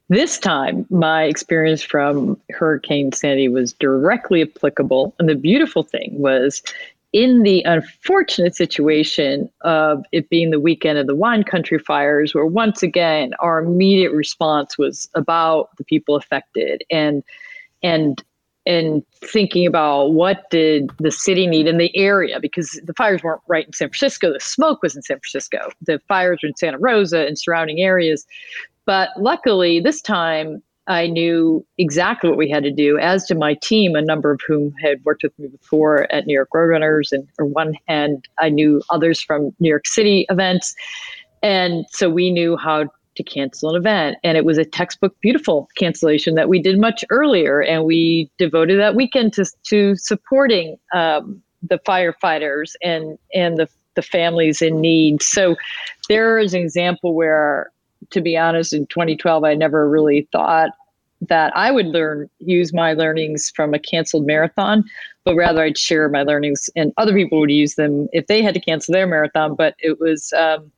This 0.07 0.39
time, 0.39 0.85
my 0.89 1.23
experience 1.23 1.81
from 1.81 2.39
Hurricane 2.51 3.11
Sandy 3.11 3.49
was 3.49 3.73
directly 3.73 4.41
applicable. 4.41 5.13
And 5.19 5.27
the 5.27 5.35
beautiful 5.35 5.83
thing 5.83 6.17
was, 6.17 6.63
in 7.11 7.43
the 7.43 7.63
unfortunate 7.63 8.55
situation 8.55 9.49
of 9.61 10.05
it 10.13 10.29
being 10.29 10.51
the 10.51 10.61
weekend 10.61 10.97
of 10.97 11.07
the 11.07 11.15
wine 11.15 11.43
country 11.43 11.79
fires, 11.79 12.33
where 12.33 12.45
once 12.45 12.81
again 12.81 13.33
our 13.41 13.59
immediate 13.59 14.13
response 14.13 14.77
was 14.77 15.09
about 15.15 15.75
the 15.77 15.83
people 15.83 16.15
affected 16.15 16.83
and 16.89 17.23
and 17.83 18.23
and 18.67 19.03
thinking 19.21 19.65
about 19.65 20.13
what 20.13 20.49
did 20.51 20.91
the 20.99 21.11
city 21.11 21.47
need 21.47 21.67
in 21.67 21.77
the 21.77 21.95
area 21.95 22.39
because 22.39 22.79
the 22.83 22.93
fires 22.93 23.23
weren't 23.23 23.41
right 23.47 23.65
in 23.65 23.73
San 23.73 23.87
Francisco. 23.87 24.33
The 24.33 24.39
smoke 24.39 24.83
was 24.83 24.95
in 24.95 25.01
San 25.01 25.17
Francisco. 25.19 25.69
The 25.81 25.99
fires 26.07 26.39
were 26.43 26.49
in 26.49 26.55
Santa 26.57 26.77
Rosa 26.77 27.25
and 27.25 27.39
surrounding 27.39 27.79
areas. 27.79 28.25
But 28.85 29.09
luckily, 29.17 29.79
this 29.79 30.01
time 30.01 30.61
I 30.87 31.07
knew 31.07 31.65
exactly 31.77 32.29
what 32.29 32.37
we 32.37 32.49
had 32.49 32.63
to 32.63 32.71
do, 32.71 32.97
as 32.97 33.25
did 33.25 33.37
my 33.37 33.55
team, 33.55 33.95
a 33.95 34.01
number 34.01 34.31
of 34.31 34.39
whom 34.47 34.73
had 34.81 35.03
worked 35.03 35.23
with 35.23 35.37
me 35.39 35.47
before 35.47 36.11
at 36.11 36.25
New 36.25 36.33
York 36.33 36.49
Roadrunners. 36.53 37.11
And 37.11 37.27
on 37.39 37.51
one 37.51 37.73
hand, 37.87 38.27
I 38.39 38.49
knew 38.49 38.81
others 38.89 39.21
from 39.21 39.53
New 39.59 39.69
York 39.69 39.87
City 39.87 40.25
events. 40.29 40.75
And 41.41 41.85
so 41.91 42.09
we 42.09 42.31
knew 42.31 42.57
how 42.57 42.85
to 43.17 43.23
cancel 43.23 43.69
an 43.69 43.75
event. 43.75 44.17
And 44.23 44.37
it 44.37 44.45
was 44.45 44.57
a 44.57 44.65
textbook 44.65 45.15
beautiful 45.21 45.69
cancellation 45.77 46.35
that 46.35 46.49
we 46.49 46.61
did 46.61 46.79
much 46.79 47.03
earlier. 47.09 47.61
And 47.61 47.83
we 47.83 48.31
devoted 48.37 48.79
that 48.79 48.95
weekend 48.95 49.33
to, 49.33 49.45
to 49.63 49.95
supporting 49.95 50.77
um, 50.93 51.41
the 51.61 51.79
firefighters 51.79 52.73
and, 52.81 53.17
and 53.33 53.57
the, 53.57 53.67
the 53.95 54.01
families 54.01 54.61
in 54.61 54.79
need. 54.79 55.21
So 55.21 55.55
there 56.07 56.39
is 56.39 56.53
an 56.53 56.61
example 56.61 57.13
where 57.13 57.71
to 58.11 58.21
be 58.21 58.37
honest, 58.37 58.73
in 58.73 58.85
2012, 58.87 59.43
I 59.43 59.55
never 59.55 59.89
really 59.89 60.27
thought 60.31 60.71
that 61.21 61.55
I 61.55 61.71
would 61.71 61.87
learn, 61.87 62.29
use 62.39 62.73
my 62.73 62.93
learnings 62.93 63.51
from 63.55 63.73
a 63.73 63.79
canceled 63.79 64.25
marathon, 64.25 64.83
but 65.23 65.35
rather 65.35 65.63
I'd 65.63 65.77
share 65.77 66.07
my 66.09 66.23
learnings 66.23 66.69
and 66.75 66.93
other 66.97 67.13
people 67.13 67.39
would 67.39 67.51
use 67.51 67.75
them 67.75 68.07
if 68.13 68.27
they 68.27 68.41
had 68.41 68.53
to 68.53 68.59
cancel 68.59 68.93
their 68.93 69.07
marathon. 69.07 69.55
But 69.55 69.75
it 69.79 69.99
was 69.99 70.31
um, 70.33 70.71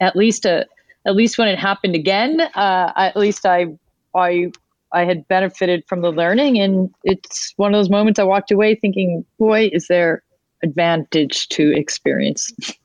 at 0.00 0.16
least 0.16 0.44
a, 0.44 0.66
at 1.08 1.16
least 1.16 1.38
when 1.38 1.48
it 1.48 1.58
happened 1.58 1.94
again, 1.94 2.42
uh, 2.54 2.92
at 2.94 3.16
least 3.16 3.46
I, 3.46 3.66
I, 4.14 4.52
I 4.92 5.04
had 5.06 5.26
benefited 5.26 5.82
from 5.88 6.02
the 6.02 6.12
learning, 6.12 6.60
and 6.60 6.94
it's 7.02 7.54
one 7.56 7.72
of 7.72 7.78
those 7.78 7.88
moments 7.88 8.20
I 8.20 8.24
walked 8.24 8.50
away 8.50 8.74
thinking, 8.74 9.24
boy, 9.38 9.70
is 9.72 9.88
there 9.88 10.22
advantage 10.62 11.48
to 11.50 11.74
experience. 11.76 12.52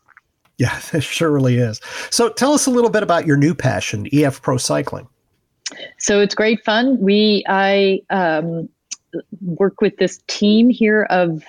Yeah, 0.59 0.79
there 0.91 1.01
surely 1.01 1.57
is. 1.57 1.81
So 2.12 2.29
tell 2.29 2.53
us 2.53 2.67
a 2.67 2.69
little 2.69 2.91
bit 2.91 3.01
about 3.01 3.25
your 3.25 3.38
new 3.38 3.55
passion, 3.55 4.07
EF 4.13 4.39
Pro 4.43 4.57
Cycling. 4.57 5.07
So 5.97 6.19
it's 6.19 6.36
great 6.36 6.63
fun. 6.63 6.99
We 6.99 7.43
I 7.49 8.01
um, 8.12 8.69
work 9.41 9.81
with 9.81 9.97
this 9.97 10.21
team 10.27 10.69
here 10.69 11.07
of 11.09 11.43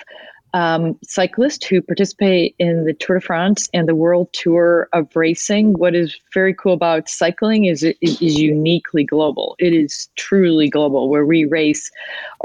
um, 0.55 0.97
cyclists 1.03 1.67
who 1.67 1.81
participate 1.81 2.55
in 2.59 2.85
the 2.85 2.93
Tour 2.93 3.19
de 3.19 3.21
France 3.21 3.69
and 3.73 3.89
the 3.89 3.93
World 3.93 4.29
Tour 4.31 4.87
of 4.93 5.13
Racing. 5.13 5.73
What 5.73 5.93
is 5.93 6.17
very 6.33 6.53
cool 6.53 6.71
about 6.71 7.09
cycling 7.09 7.65
is 7.65 7.83
it 7.83 7.97
is 8.01 8.39
uniquely 8.39 9.03
global. 9.03 9.57
It 9.59 9.73
is 9.73 10.07
truly 10.15 10.69
global, 10.69 11.09
where 11.09 11.25
we 11.25 11.43
race 11.43 11.91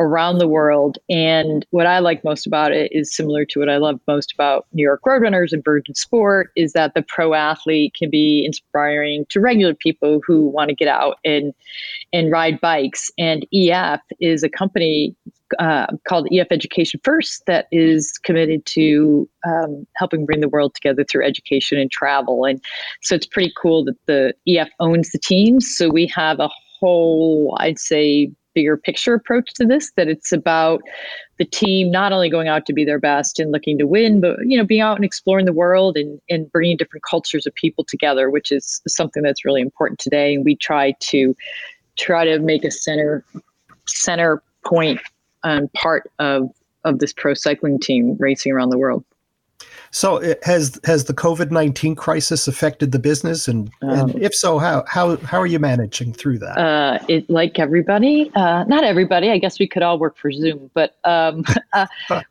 around 0.01 0.39
the 0.39 0.49
world. 0.49 0.99
And 1.09 1.65
what 1.71 1.87
I 1.87 2.01
like 2.01 2.25
most 2.25 2.49
about 2.49 2.73
it 2.73 2.91
is 2.91 3.15
similar 3.15 3.45
to 3.45 3.61
what 3.61 3.69
I 3.69 3.77
love 3.77 4.01
most 4.09 4.33
about 4.33 4.67
New 4.73 4.83
York 4.83 5.03
Roadrunners 5.07 5.53
and 5.53 5.65
Virgin 5.65 5.95
Sport 5.95 6.51
is 6.57 6.73
that 6.73 6.95
the 6.95 7.03
pro 7.03 7.35
athlete 7.35 7.95
can 7.95 8.11
be 8.11 8.45
inspiring 8.45 9.25
to 9.29 9.41
regular 9.41 9.73
people 9.73 10.21
who 10.27 10.49
want 10.49 10.69
to 10.69 10.75
get 10.75 10.89
out 10.89 11.19
and 11.25 11.55
and 12.13 12.33
ride 12.33 12.61
bikes. 12.61 13.09
And 13.19 13.47
EF 13.55 14.01
is 14.19 14.43
a 14.43 14.49
company 14.49 15.15
uh, 15.59 15.87
called 16.07 16.29
EF 16.33 16.49
Education 16.51 17.01
First 17.03 17.45
that 17.47 17.67
is 17.73 18.13
committed 18.25 18.65
to 18.67 19.29
um, 19.47 19.87
helping 19.97 20.27
bring 20.27 20.41
the 20.41 20.49
world 20.49 20.75
together 20.75 21.05
through 21.05 21.27
education 21.27 21.79
and 21.79 21.91
travel. 21.91 22.45
And 22.45 22.63
so 23.03 23.15
it's 23.15 23.27
pretty 23.27 23.53
cool 23.61 23.85
that 23.85 23.97
the 24.07 24.35
EF 24.47 24.69
owns 24.81 25.11
the 25.11 25.19
teams. 25.19 25.77
So 25.77 25.89
we 25.89 26.07
have 26.09 26.41
a 26.41 26.49
whole, 26.79 27.57
I'd 27.61 27.79
say, 27.79 28.31
bigger 28.55 28.77
picture 28.77 29.15
approach 29.15 29.53
to 29.55 29.65
this 29.65 29.93
that 29.97 30.09
it's 30.09 30.33
about 30.33 30.83
the 31.39 31.45
team 31.45 31.91
not 31.91 32.13
only 32.13 32.29
going 32.29 32.49
out 32.49 32.67
to 32.67 32.73
be 32.73 32.85
their 32.85 32.99
best 32.99 33.39
and 33.39 33.53
looking 33.53 33.79
to 33.79 33.87
win 33.87 34.21
but 34.21 34.37
you 34.45 34.59
know 34.59 34.65
being 34.65 34.81
out 34.81 34.97
and 34.97 35.05
exploring 35.05 35.47
the 35.47 35.53
world 35.53 35.97
and, 35.97 36.21
and 36.29 36.51
bringing 36.51 36.77
different 36.77 37.05
cultures 37.09 37.47
of 37.47 37.55
people 37.55 37.85
together 37.85 38.29
which 38.29 38.51
is 38.51 38.81
something 38.89 39.23
that's 39.23 39.45
really 39.45 39.61
important 39.61 39.99
today 39.99 40.35
and 40.35 40.45
we 40.45 40.57
try 40.57 40.93
to 41.01 41.37
try 41.97 42.25
to 42.25 42.39
make 42.41 42.65
a 42.65 42.71
center 42.71 43.25
center 43.87 44.43
point 44.65 45.01
and 45.45 45.73
part 45.73 46.11
of 46.19 46.51
of 46.85 46.99
this 46.99 47.13
pro 47.13 47.35
cycling 47.35 47.79
team 47.79 48.17
racing 48.19 48.53
around 48.53 48.71
the 48.71 48.79
world. 48.79 49.05
So 49.93 50.37
has 50.45 50.79
has 50.85 51.05
the 51.05 51.15
COVID 51.15 51.51
nineteen 51.51 51.97
crisis 51.97 52.47
affected 52.47 52.93
the 52.93 53.01
business, 53.01 53.49
and, 53.49 53.71
um, 53.83 54.11
and, 54.11 54.23
if 54.23 54.33
so, 54.33 54.59
how 54.59 54.85
how 54.87 55.17
how 55.17 55.41
are 55.41 55.49
you 55.49 55.59
managing 55.59 56.13
through 56.13 56.39
that? 56.39 56.57
Uh, 56.57 57.01
it 57.09 57.29
like 57.29 57.59
everybody, 57.59 58.31
uh, 58.37 58.63
not 58.69 58.85
everybody. 58.85 59.31
I 59.31 59.39
guess 59.39 59.59
we 59.59 59.67
could 59.67 59.83
all 59.83 59.99
work 59.99 60.17
for 60.17 60.31
Zoom, 60.31 60.71
but 60.75 60.97
um, 61.03 61.45
uh, 61.73 61.87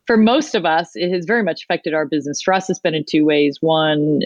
for 0.06 0.16
most 0.16 0.54
of 0.54 0.64
us, 0.64 0.92
it 0.94 1.12
has 1.12 1.26
very 1.26 1.42
much 1.42 1.62
affected 1.64 1.92
our 1.92 2.06
business. 2.06 2.40
For 2.40 2.54
us, 2.54 2.70
it's 2.70 2.78
been 2.78 2.94
in 2.94 3.04
two 3.04 3.26
ways. 3.26 3.58
One, 3.60 4.22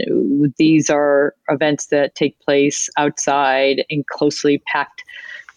these 0.56 0.88
are 0.88 1.34
events 1.48 1.86
that 1.86 2.14
take 2.14 2.38
place 2.38 2.88
outside 2.96 3.84
in 3.88 4.04
closely 4.08 4.62
packed 4.72 5.02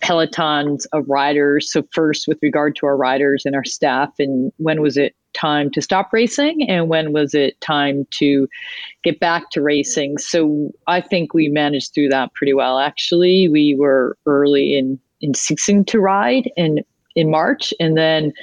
pelotons 0.01 0.85
of 0.93 1.07
riders. 1.07 1.71
So, 1.71 1.83
first, 1.91 2.27
with 2.27 2.39
regard 2.41 2.75
to 2.77 2.85
our 2.85 2.97
riders 2.97 3.45
and 3.45 3.55
our 3.55 3.63
staff, 3.63 4.13
and 4.19 4.51
when 4.57 4.81
was 4.81 4.97
it 4.97 5.15
time 5.33 5.69
to 5.71 5.81
stop 5.81 6.11
racing 6.11 6.67
and 6.69 6.89
when 6.89 7.13
was 7.13 7.33
it 7.33 7.59
time 7.61 8.05
to 8.11 8.47
get 9.03 9.19
back 9.19 9.49
to 9.51 9.61
racing? 9.61 10.17
So, 10.17 10.71
I 10.87 11.01
think 11.01 11.33
we 11.33 11.49
managed 11.49 11.93
through 11.93 12.09
that 12.09 12.33
pretty 12.33 12.53
well. 12.53 12.79
Actually, 12.79 13.47
we 13.49 13.75
were 13.75 14.17
early 14.25 14.77
in, 14.77 14.99
in 15.21 15.33
ceasing 15.33 15.83
to 15.85 15.99
ride 15.99 16.49
in, 16.55 16.83
in 17.15 17.31
March, 17.31 17.73
and 17.79 17.97
then 17.97 18.33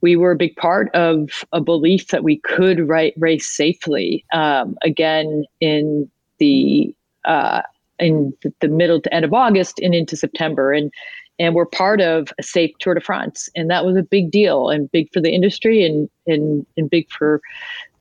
we 0.00 0.16
were 0.16 0.32
a 0.32 0.36
big 0.36 0.54
part 0.56 0.94
of 0.94 1.44
a 1.52 1.60
belief 1.60 2.08
that 2.08 2.22
we 2.22 2.38
could 2.38 2.88
ride, 2.88 3.12
race 3.16 3.48
safely. 3.48 4.24
Um, 4.32 4.76
again, 4.82 5.44
in 5.60 6.10
the 6.38 6.94
uh, 7.24 7.62
in 7.98 8.32
the 8.60 8.68
middle 8.68 9.00
to 9.00 9.14
end 9.14 9.24
of 9.24 9.32
August 9.34 9.78
and 9.80 9.94
into 9.94 10.16
September. 10.16 10.72
And 10.72 10.92
and 11.40 11.54
we're 11.54 11.66
part 11.66 12.00
of 12.00 12.32
a 12.38 12.42
safe 12.42 12.72
Tour 12.80 12.94
de 12.94 13.00
France. 13.00 13.48
And 13.54 13.70
that 13.70 13.84
was 13.84 13.96
a 13.96 14.02
big 14.02 14.32
deal 14.32 14.70
and 14.70 14.90
big 14.90 15.12
for 15.12 15.20
the 15.20 15.30
industry 15.30 15.84
and 15.84 16.08
and, 16.26 16.66
and 16.76 16.90
big 16.90 17.10
for 17.10 17.40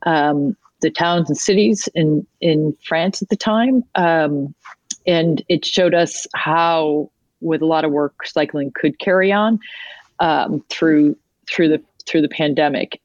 um, 0.05 0.55
the 0.81 0.91
towns 0.91 1.29
and 1.29 1.37
cities 1.37 1.89
in, 1.95 2.25
in 2.41 2.75
France 2.83 3.21
at 3.21 3.29
the 3.29 3.35
time. 3.35 3.83
Um, 3.95 4.53
and 5.05 5.43
it 5.49 5.65
showed 5.65 5.93
us 5.93 6.27
how, 6.35 7.09
with 7.41 7.61
a 7.61 7.65
lot 7.65 7.85
of 7.85 7.91
work, 7.91 8.25
cycling 8.25 8.71
could 8.71 8.99
carry 8.99 9.31
on 9.31 9.59
um, 10.19 10.63
through 10.69 11.15
through 11.47 11.69
the 11.69 11.81
through 12.05 12.21
the 12.21 12.29
pandemic. 12.29 13.01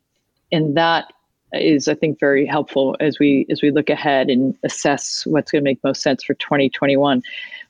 And 0.50 0.76
that 0.76 1.12
is 1.52 1.88
I 1.88 1.94
think 1.94 2.18
very 2.18 2.46
helpful 2.46 2.96
as 3.00 3.18
we 3.18 3.46
as 3.50 3.62
we 3.62 3.70
look 3.70 3.90
ahead 3.90 4.30
and 4.30 4.56
assess 4.62 5.24
what's 5.26 5.50
going 5.50 5.62
to 5.62 5.70
make 5.70 5.82
most 5.84 6.02
sense 6.02 6.24
for 6.24 6.34
2021. 6.34 7.22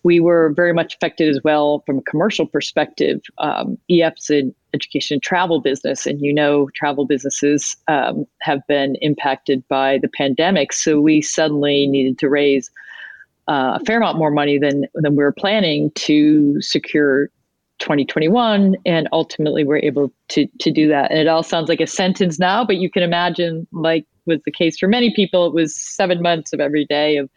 We 0.04 0.20
were 0.20 0.50
very 0.50 0.72
much 0.72 0.94
affected 0.94 1.28
as 1.28 1.40
well 1.44 1.82
from 1.86 1.98
a 1.98 2.02
commercial 2.02 2.46
perspective. 2.46 3.20
Um, 3.38 3.78
EF's 3.90 4.30
an 4.30 4.54
education 4.74 5.16
and 5.16 5.22
travel 5.22 5.60
business, 5.60 6.06
and 6.06 6.20
you 6.20 6.32
know 6.32 6.68
travel 6.74 7.06
businesses 7.06 7.76
um, 7.88 8.26
have 8.40 8.66
been 8.66 8.96
impacted 8.96 9.66
by 9.68 9.98
the 9.98 10.08
pandemic. 10.08 10.72
So 10.72 11.00
we 11.00 11.22
suddenly 11.22 11.86
needed 11.86 12.18
to 12.18 12.28
raise 12.28 12.70
uh, 13.48 13.78
a 13.80 13.84
fair 13.84 13.98
amount 13.98 14.18
more 14.18 14.30
money 14.30 14.58
than 14.58 14.86
than 14.94 15.16
we 15.16 15.24
were 15.24 15.32
planning 15.32 15.90
to 15.96 16.60
secure 16.60 17.30
2021 17.82 18.76
and 18.86 19.08
ultimately 19.12 19.64
we're 19.64 19.78
able 19.78 20.10
to 20.28 20.46
to 20.60 20.70
do 20.70 20.88
that. 20.88 21.10
And 21.10 21.18
it 21.18 21.26
all 21.26 21.42
sounds 21.42 21.68
like 21.68 21.80
a 21.80 21.86
sentence 21.86 22.38
now 22.38 22.64
but 22.64 22.76
you 22.76 22.88
can 22.88 23.02
imagine 23.02 23.66
like 23.72 24.06
was 24.24 24.40
the 24.44 24.52
case 24.52 24.78
for 24.78 24.86
many 24.86 25.12
people 25.14 25.46
it 25.46 25.52
was 25.52 25.74
seven 25.76 26.22
months 26.22 26.52
of 26.52 26.60
every 26.60 26.86
day 26.86 27.16
of 27.16 27.28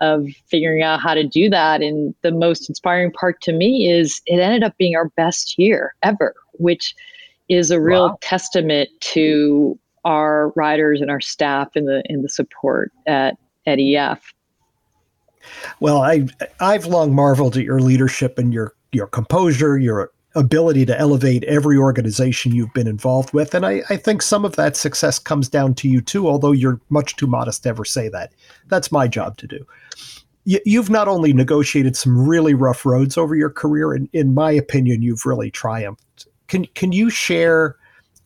of 0.00 0.26
figuring 0.46 0.82
out 0.82 1.00
how 1.02 1.12
to 1.12 1.22
do 1.22 1.50
that. 1.50 1.82
And 1.82 2.14
the 2.22 2.32
most 2.32 2.66
inspiring 2.66 3.12
part 3.12 3.42
to 3.42 3.52
me 3.52 3.90
is 3.90 4.22
it 4.24 4.40
ended 4.40 4.64
up 4.64 4.74
being 4.78 4.96
our 4.96 5.10
best 5.10 5.58
year 5.58 5.94
ever 6.02 6.34
which 6.54 6.94
is 7.48 7.70
a 7.70 7.80
real 7.80 8.08
wow. 8.08 8.18
testament 8.22 8.88
to 9.00 9.78
our 10.04 10.48
riders 10.56 11.00
and 11.02 11.10
our 11.10 11.20
staff 11.20 11.76
and 11.76 11.86
the 11.86 12.02
in 12.06 12.22
the 12.22 12.28
support 12.28 12.90
at 13.06 13.36
at 13.66 13.78
EF 13.78 14.32
well, 15.80 16.02
I 16.02 16.26
I've 16.60 16.86
long 16.86 17.14
marveled 17.14 17.56
at 17.56 17.64
your 17.64 17.80
leadership 17.80 18.38
and 18.38 18.52
your 18.52 18.74
your 18.92 19.06
composure, 19.06 19.78
your 19.78 20.10
ability 20.34 20.86
to 20.86 20.98
elevate 20.98 21.44
every 21.44 21.76
organization 21.76 22.54
you've 22.54 22.72
been 22.72 22.86
involved 22.86 23.32
with. 23.34 23.54
And 23.54 23.66
I, 23.66 23.82
I, 23.90 23.96
think 23.96 24.22
some 24.22 24.44
of 24.44 24.56
that 24.56 24.76
success 24.76 25.18
comes 25.18 25.48
down 25.48 25.74
to 25.74 25.88
you 25.88 26.00
too, 26.00 26.26
although 26.26 26.52
you're 26.52 26.80
much 26.88 27.16
too 27.16 27.26
modest 27.26 27.64
to 27.64 27.68
ever 27.68 27.84
say 27.84 28.08
that. 28.08 28.32
That's 28.68 28.90
my 28.90 29.08
job 29.08 29.36
to 29.38 29.46
do. 29.46 29.66
You, 30.44 30.80
have 30.80 30.90
not 30.90 31.06
only 31.06 31.32
negotiated 31.32 31.96
some 31.96 32.26
really 32.26 32.54
rough 32.54 32.84
roads 32.84 33.16
over 33.16 33.36
your 33.36 33.50
career, 33.50 33.92
and 33.92 34.08
in 34.12 34.34
my 34.34 34.50
opinion, 34.50 35.00
you've 35.00 35.24
really 35.24 35.52
triumphed. 35.52 36.26
Can, 36.48 36.64
can 36.74 36.90
you 36.90 37.10
share 37.10 37.76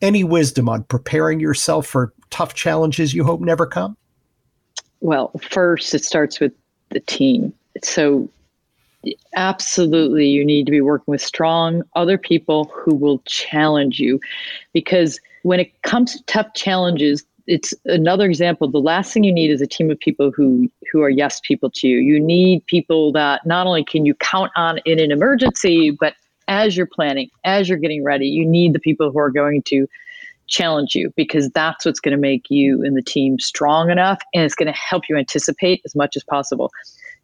any 0.00 0.24
wisdom 0.24 0.68
on 0.68 0.84
preparing 0.84 1.40
yourself 1.40 1.86
for 1.86 2.14
tough 2.30 2.54
challenges 2.54 3.12
you 3.12 3.22
hope 3.22 3.40
never 3.40 3.66
come? 3.66 3.96
Well, 5.00 5.30
first, 5.42 5.94
it 5.94 6.04
starts 6.04 6.40
with 6.40 6.52
the 6.88 7.00
team. 7.00 7.52
So 7.82 8.30
absolutely. 9.34 10.26
You 10.28 10.44
need 10.44 10.66
to 10.66 10.72
be 10.72 10.80
working 10.80 11.10
with 11.12 11.22
strong 11.22 11.82
other 11.94 12.18
people 12.18 12.70
who 12.74 12.94
will 12.94 13.20
challenge 13.26 13.98
you 13.98 14.20
because 14.72 15.20
when 15.42 15.60
it 15.60 15.82
comes 15.82 16.14
to 16.16 16.24
tough 16.24 16.52
challenges 16.54 17.24
it's 17.46 17.72
another 17.84 18.26
example. 18.26 18.68
The 18.68 18.78
last 18.78 19.12
thing 19.12 19.22
you 19.22 19.32
need 19.32 19.52
is 19.52 19.60
a 19.60 19.68
team 19.68 19.88
of 19.90 20.00
people 20.00 20.32
who 20.34 20.68
who 20.90 21.02
are 21.02 21.08
yes 21.08 21.40
people 21.40 21.70
to 21.76 21.86
you. 21.86 21.98
You 21.98 22.18
need 22.18 22.66
people 22.66 23.12
that 23.12 23.46
not 23.46 23.68
only 23.68 23.84
can 23.84 24.04
you 24.04 24.14
count 24.14 24.50
on 24.56 24.78
in 24.84 24.98
an 24.98 25.12
emergency 25.12 25.90
but 25.92 26.14
as 26.48 26.76
you're 26.76 26.86
planning 26.86 27.28
as 27.44 27.68
you're 27.68 27.78
getting 27.78 28.04
ready 28.04 28.26
you 28.26 28.44
need 28.44 28.72
the 28.72 28.78
people 28.78 29.10
who 29.10 29.18
are 29.18 29.30
going 29.30 29.62
to 29.62 29.86
challenge 30.46 30.94
you 30.94 31.12
because 31.16 31.50
that's 31.50 31.84
what's 31.84 32.00
going 32.00 32.16
to 32.16 32.20
make 32.20 32.46
you 32.48 32.82
and 32.84 32.96
the 32.96 33.02
team 33.02 33.38
strong 33.38 33.90
enough 33.90 34.20
and 34.32 34.44
it's 34.44 34.54
going 34.54 34.72
to 34.72 34.78
help 34.78 35.04
you 35.08 35.16
anticipate 35.16 35.82
as 35.84 35.94
much 35.94 36.16
as 36.16 36.22
possible. 36.24 36.70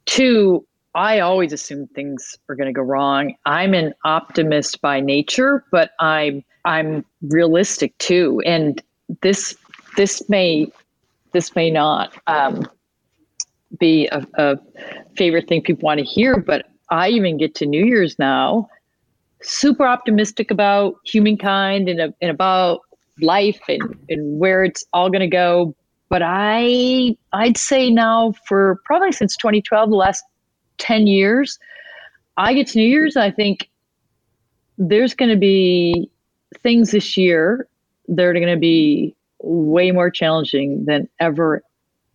Two 0.07 0.67
I 0.95 1.21
always 1.21 1.53
assume 1.53 1.87
things 1.89 2.37
are 2.49 2.55
going 2.55 2.67
to 2.67 2.73
go 2.73 2.83
wrong. 2.83 3.35
I'm 3.47 3.75
an 3.75 3.95
optimist 4.05 4.81
by 4.83 5.01
nature, 5.01 5.65
but 5.71 5.93
I'm 6.01 6.45
I'm 6.65 7.05
realistic 7.23 7.97
too. 7.99 8.43
And 8.45 8.83
this 9.23 9.57
this 9.97 10.29
may 10.29 10.71
this 11.33 11.55
may 11.57 11.71
not 11.71 12.15
um, 12.27 12.67
be 13.79 14.07
a, 14.09 14.27
a 14.35 14.59
favorite 15.17 15.49
thing 15.49 15.63
people 15.63 15.87
want 15.87 15.99
to 15.99 16.05
hear, 16.05 16.37
but 16.37 16.67
I 16.91 17.09
even 17.09 17.39
get 17.39 17.55
to 17.57 17.67
New 17.67 17.85
Year's 17.85 18.19
now, 18.19 18.69
super 19.41 19.87
optimistic 19.87 20.51
about 20.51 20.97
humankind 21.07 21.89
and, 21.89 22.13
and 22.21 22.31
about 22.31 22.81
life 23.21 23.61
and, 23.69 23.99
and 24.11 24.39
where 24.39 24.63
it's 24.63 24.85
all 24.93 25.09
going 25.09 25.21
to 25.21 25.27
go. 25.27 25.75
But 26.11 26.21
I 26.23 27.17
I'd 27.33 27.57
say 27.57 27.89
now 27.89 28.35
for 28.47 28.79
probably 28.85 29.13
since 29.13 29.35
2012, 29.37 29.89
the 29.89 29.97
last 29.97 30.23
10 30.79 31.07
years, 31.07 31.59
I 32.37 32.55
get 32.55 32.69
to 32.69 32.79
New 32.79 32.87
Year's, 32.87 33.17
I 33.17 33.31
think 33.31 33.69
there's 34.79 35.15
going 35.15 35.31
to 35.31 35.37
be 35.37 36.11
things 36.63 36.91
this 36.91 37.17
year 37.17 37.69
that 38.09 38.25
are 38.25 38.33
going 38.33 38.47
to 38.47 38.57
be 38.57 39.15
way 39.43 39.91
more 39.91 40.11
challenging 40.11 40.85
than 40.85 41.09
ever 41.21 41.63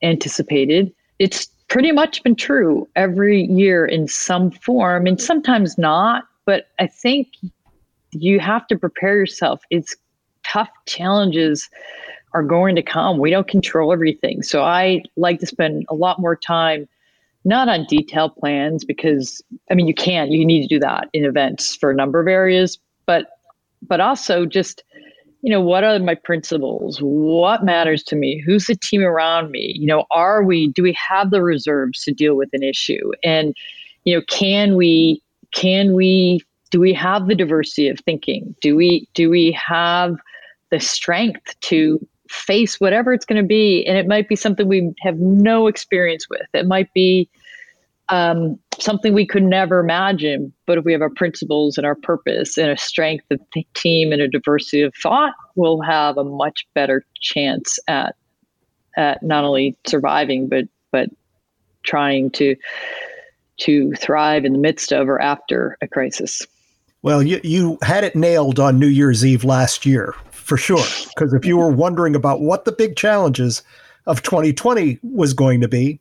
anticipated. 0.01 0.93
It's 1.19 1.47
pretty 1.67 1.91
much 1.91 2.23
been 2.23 2.35
true 2.35 2.87
every 2.95 3.43
year 3.43 3.85
in 3.85 4.07
some 4.07 4.51
form, 4.51 5.05
and 5.05 5.21
sometimes 5.21 5.77
not. 5.77 6.23
But 6.45 6.69
I 6.79 6.87
think 6.87 7.27
you 8.11 8.39
have 8.39 8.67
to 8.67 8.77
prepare 8.77 9.17
yourself. 9.17 9.61
It's 9.69 9.95
tough 10.45 10.69
challenges 10.85 11.69
are 12.33 12.43
going 12.43 12.75
to 12.75 12.83
come. 12.83 13.17
We 13.17 13.31
don't 13.31 13.47
control 13.47 13.91
everything. 13.91 14.43
So 14.43 14.63
I 14.63 15.01
like 15.15 15.39
to 15.39 15.45
spend 15.45 15.85
a 15.89 15.95
lot 15.95 16.19
more 16.19 16.35
time 16.35 16.87
not 17.45 17.69
on 17.69 17.85
detailed 17.89 18.35
plans 18.35 18.83
because 18.83 19.41
I 19.71 19.73
mean 19.73 19.87
you 19.87 19.93
can't 19.93 20.31
you 20.31 20.45
need 20.45 20.61
to 20.63 20.67
do 20.67 20.79
that 20.79 21.09
in 21.13 21.25
events 21.25 21.75
for 21.75 21.91
a 21.91 21.95
number 21.95 22.19
of 22.19 22.27
areas, 22.27 22.77
but 23.05 23.27
but 23.81 23.99
also 23.99 24.45
just 24.45 24.83
you 25.41 25.51
know 25.51 25.61
what 25.61 25.83
are 25.83 25.99
my 25.99 26.15
principles? 26.15 26.99
What 26.99 27.63
matters 27.63 28.03
to 28.03 28.15
me? 28.15 28.43
Who's 28.45 28.65
the 28.65 28.75
team 28.75 29.01
around 29.01 29.51
me? 29.51 29.73
You 29.77 29.87
know 29.87 30.05
are 30.11 30.43
we 30.43 30.69
do 30.69 30.83
we 30.83 30.93
have 30.93 31.31
the 31.31 31.43
reserves 31.43 32.03
to 32.03 32.13
deal 32.13 32.35
with 32.35 32.49
an 32.53 32.63
issue? 32.63 33.11
And 33.23 33.55
you 34.03 34.15
know 34.15 34.23
can 34.29 34.75
we 34.75 35.21
can 35.53 35.93
we 35.95 36.41
do 36.69 36.79
we 36.79 36.93
have 36.93 37.27
the 37.27 37.35
diversity 37.35 37.87
of 37.87 37.99
thinking? 37.99 38.55
Do 38.61 38.75
we 38.75 39.07
do 39.13 39.29
we 39.29 39.51
have 39.51 40.17
the 40.69 40.79
strength 40.79 41.57
to 41.61 42.05
face 42.29 42.79
whatever 42.79 43.13
it's 43.13 43.25
going 43.25 43.41
to 43.41 43.47
be? 43.47 43.85
And 43.85 43.97
it 43.97 44.07
might 44.07 44.27
be 44.27 44.35
something 44.35 44.67
we 44.67 44.93
have 45.01 45.17
no 45.17 45.67
experience 45.67 46.27
with. 46.29 46.47
It 46.53 46.65
might 46.65 46.91
be 46.93 47.29
um, 48.09 48.59
something 48.79 49.13
we 49.13 49.25
could 49.25 49.43
never 49.43 49.79
imagine. 49.79 50.53
But 50.65 50.77
if 50.77 50.85
we 50.85 50.93
have 50.93 51.01
our 51.01 51.09
principles 51.09 51.77
and 51.77 51.85
our 51.85 51.95
purpose 51.95 52.57
and 52.57 52.69
a 52.69 52.77
strength 52.77 53.25
of 53.31 53.39
team 53.73 54.11
and 54.11 54.21
a 54.21 54.27
diversity 54.27 54.81
of 54.81 54.93
thought, 54.95 55.33
we'll 55.55 55.81
have 55.81 56.17
a 56.17 56.23
much 56.23 56.65
better 56.73 57.05
chance 57.21 57.79
at 57.87 58.15
at 58.95 59.21
not 59.21 59.43
only 59.43 59.77
surviving 59.85 60.49
but 60.49 60.65
but 60.91 61.09
trying 61.83 62.31
to 62.31 62.55
to 63.57 63.93
thrive 63.93 64.45
in 64.45 64.53
the 64.53 64.59
midst 64.59 64.91
of 64.91 65.09
or 65.09 65.19
after 65.21 65.77
a 65.81 65.87
crisis. 65.87 66.45
Well, 67.01 67.23
you, 67.23 67.39
you 67.43 67.77
had 67.81 68.03
it 68.03 68.15
nailed 68.15 68.59
on 68.59 68.79
New 68.79 68.87
Year's 68.87 69.25
Eve 69.25 69.43
last 69.43 69.85
year, 69.85 70.15
for 70.31 70.57
sure. 70.57 70.83
Because 71.15 71.33
if 71.33 71.45
you 71.45 71.57
were 71.57 71.69
wondering 71.69 72.15
about 72.15 72.41
what 72.41 72.65
the 72.65 72.71
big 72.71 72.95
challenges 72.95 73.63
of 74.05 74.23
2020 74.23 74.99
was 75.03 75.33
going 75.33 75.61
to 75.61 75.67
be, 75.67 75.99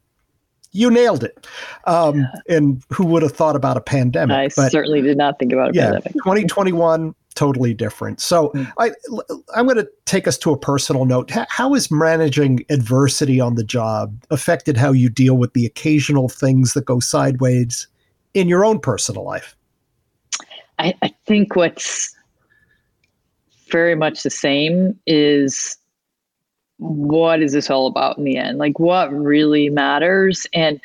you 0.72 0.90
nailed 0.90 1.24
it. 1.24 1.46
Um, 1.84 2.20
yeah. 2.20 2.56
And 2.56 2.82
who 2.92 3.04
would 3.06 3.22
have 3.22 3.32
thought 3.32 3.56
about 3.56 3.76
a 3.76 3.80
pandemic? 3.80 4.36
I 4.36 4.48
but, 4.54 4.70
certainly 4.70 5.00
did 5.00 5.16
not 5.16 5.38
think 5.38 5.52
about 5.52 5.70
a 5.70 5.74
yeah, 5.74 5.92
pandemic. 5.92 6.12
2021, 6.12 7.14
totally 7.34 7.74
different. 7.74 8.20
So 8.20 8.50
mm. 8.50 8.70
I, 8.78 8.92
I'm 9.54 9.66
going 9.66 9.76
to 9.76 9.88
take 10.04 10.26
us 10.26 10.36
to 10.38 10.52
a 10.52 10.58
personal 10.58 11.04
note. 11.04 11.30
How 11.30 11.74
is 11.74 11.90
managing 11.90 12.64
adversity 12.70 13.40
on 13.40 13.54
the 13.54 13.64
job 13.64 14.24
affected 14.30 14.76
how 14.76 14.92
you 14.92 15.08
deal 15.08 15.36
with 15.36 15.52
the 15.52 15.66
occasional 15.66 16.28
things 16.28 16.74
that 16.74 16.84
go 16.84 17.00
sideways 17.00 17.86
in 18.34 18.48
your 18.48 18.64
own 18.64 18.78
personal 18.80 19.24
life? 19.24 19.56
I, 20.78 20.94
I 21.02 21.14
think 21.26 21.56
what's 21.56 22.14
very 23.70 23.94
much 23.94 24.22
the 24.22 24.30
same 24.30 24.98
is 25.06 25.76
what 26.78 27.42
is 27.42 27.52
this 27.52 27.70
all 27.70 27.86
about 27.86 28.18
in 28.18 28.24
the 28.24 28.36
end? 28.36 28.58
Like 28.58 28.78
what 28.78 29.12
really 29.12 29.70
matters? 29.70 30.46
And 30.52 30.80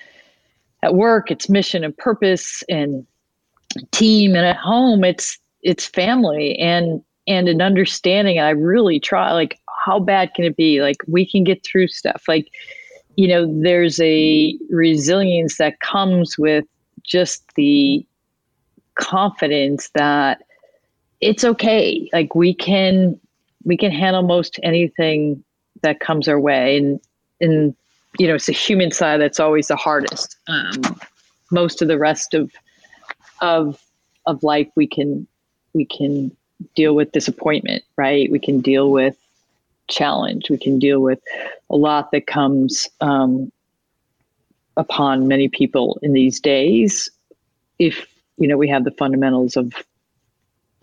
at 0.83 0.95
work, 0.95 1.29
it's 1.29 1.49
mission 1.49 1.83
and 1.83 1.95
purpose 1.97 2.63
and 2.69 3.05
team, 3.91 4.35
and 4.35 4.45
at 4.45 4.57
home, 4.57 5.03
it's 5.03 5.37
it's 5.61 5.85
family 5.85 6.57
and 6.57 7.01
and 7.27 7.47
an 7.47 7.61
understanding. 7.61 8.37
And 8.37 8.47
I 8.47 8.51
really 8.51 8.99
try. 8.99 9.31
Like, 9.31 9.59
how 9.85 9.99
bad 9.99 10.33
can 10.33 10.45
it 10.45 10.57
be? 10.57 10.81
Like, 10.81 10.97
we 11.07 11.29
can 11.29 11.43
get 11.43 11.63
through 11.63 11.87
stuff. 11.89 12.23
Like, 12.27 12.49
you 13.15 13.27
know, 13.27 13.47
there's 13.61 13.99
a 14.01 14.57
resilience 14.69 15.57
that 15.57 15.79
comes 15.81 16.37
with 16.37 16.65
just 17.03 17.53
the 17.55 18.05
confidence 19.01 19.89
that 19.95 20.43
it's 21.19 21.43
okay. 21.43 22.09
Like 22.13 22.33
we 22.33 22.53
can 22.53 23.19
we 23.65 23.75
can 23.75 23.91
handle 23.91 24.23
most 24.23 24.59
anything 24.63 25.43
that 25.81 25.99
comes 25.99 26.27
our 26.27 26.39
way, 26.39 26.77
and 26.77 26.99
and 27.41 27.75
you 28.17 28.27
know 28.27 28.35
it's 28.35 28.45
the 28.45 28.53
human 28.53 28.91
side 28.91 29.19
that's 29.19 29.39
always 29.39 29.67
the 29.67 29.75
hardest. 29.75 30.37
Um, 30.47 30.81
most 31.51 31.81
of 31.81 31.89
the 31.89 31.97
rest 31.97 32.33
of 32.33 32.51
of 33.41 33.83
of 34.25 34.41
life 34.43 34.69
we 34.75 34.87
can 34.87 35.27
we 35.73 35.85
can 35.85 36.31
deal 36.75 36.95
with 36.95 37.11
disappointment, 37.11 37.83
right? 37.97 38.31
We 38.31 38.39
can 38.39 38.61
deal 38.61 38.91
with 38.91 39.17
challenge. 39.89 40.49
We 40.49 40.57
can 40.57 40.79
deal 40.79 41.01
with 41.01 41.19
a 41.69 41.75
lot 41.75 42.11
that 42.11 42.27
comes 42.27 42.87
um, 43.01 43.51
upon 44.77 45.27
many 45.27 45.49
people 45.49 45.99
in 46.03 46.13
these 46.13 46.39
days 46.39 47.09
if 47.79 48.05
you 48.41 48.47
know 48.47 48.57
we 48.57 48.67
have 48.67 48.83
the 48.83 48.91
fundamentals 48.91 49.55
of 49.55 49.71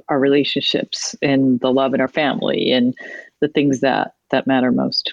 our 0.08 0.20
relationships 0.20 1.14
and 1.20 1.60
the 1.60 1.72
love 1.72 1.92
in 1.92 2.00
our 2.00 2.08
family 2.08 2.72
and 2.72 2.94
the 3.40 3.48
things 3.48 3.80
that 3.80 4.14
that 4.30 4.46
matter 4.46 4.70
most 4.70 5.12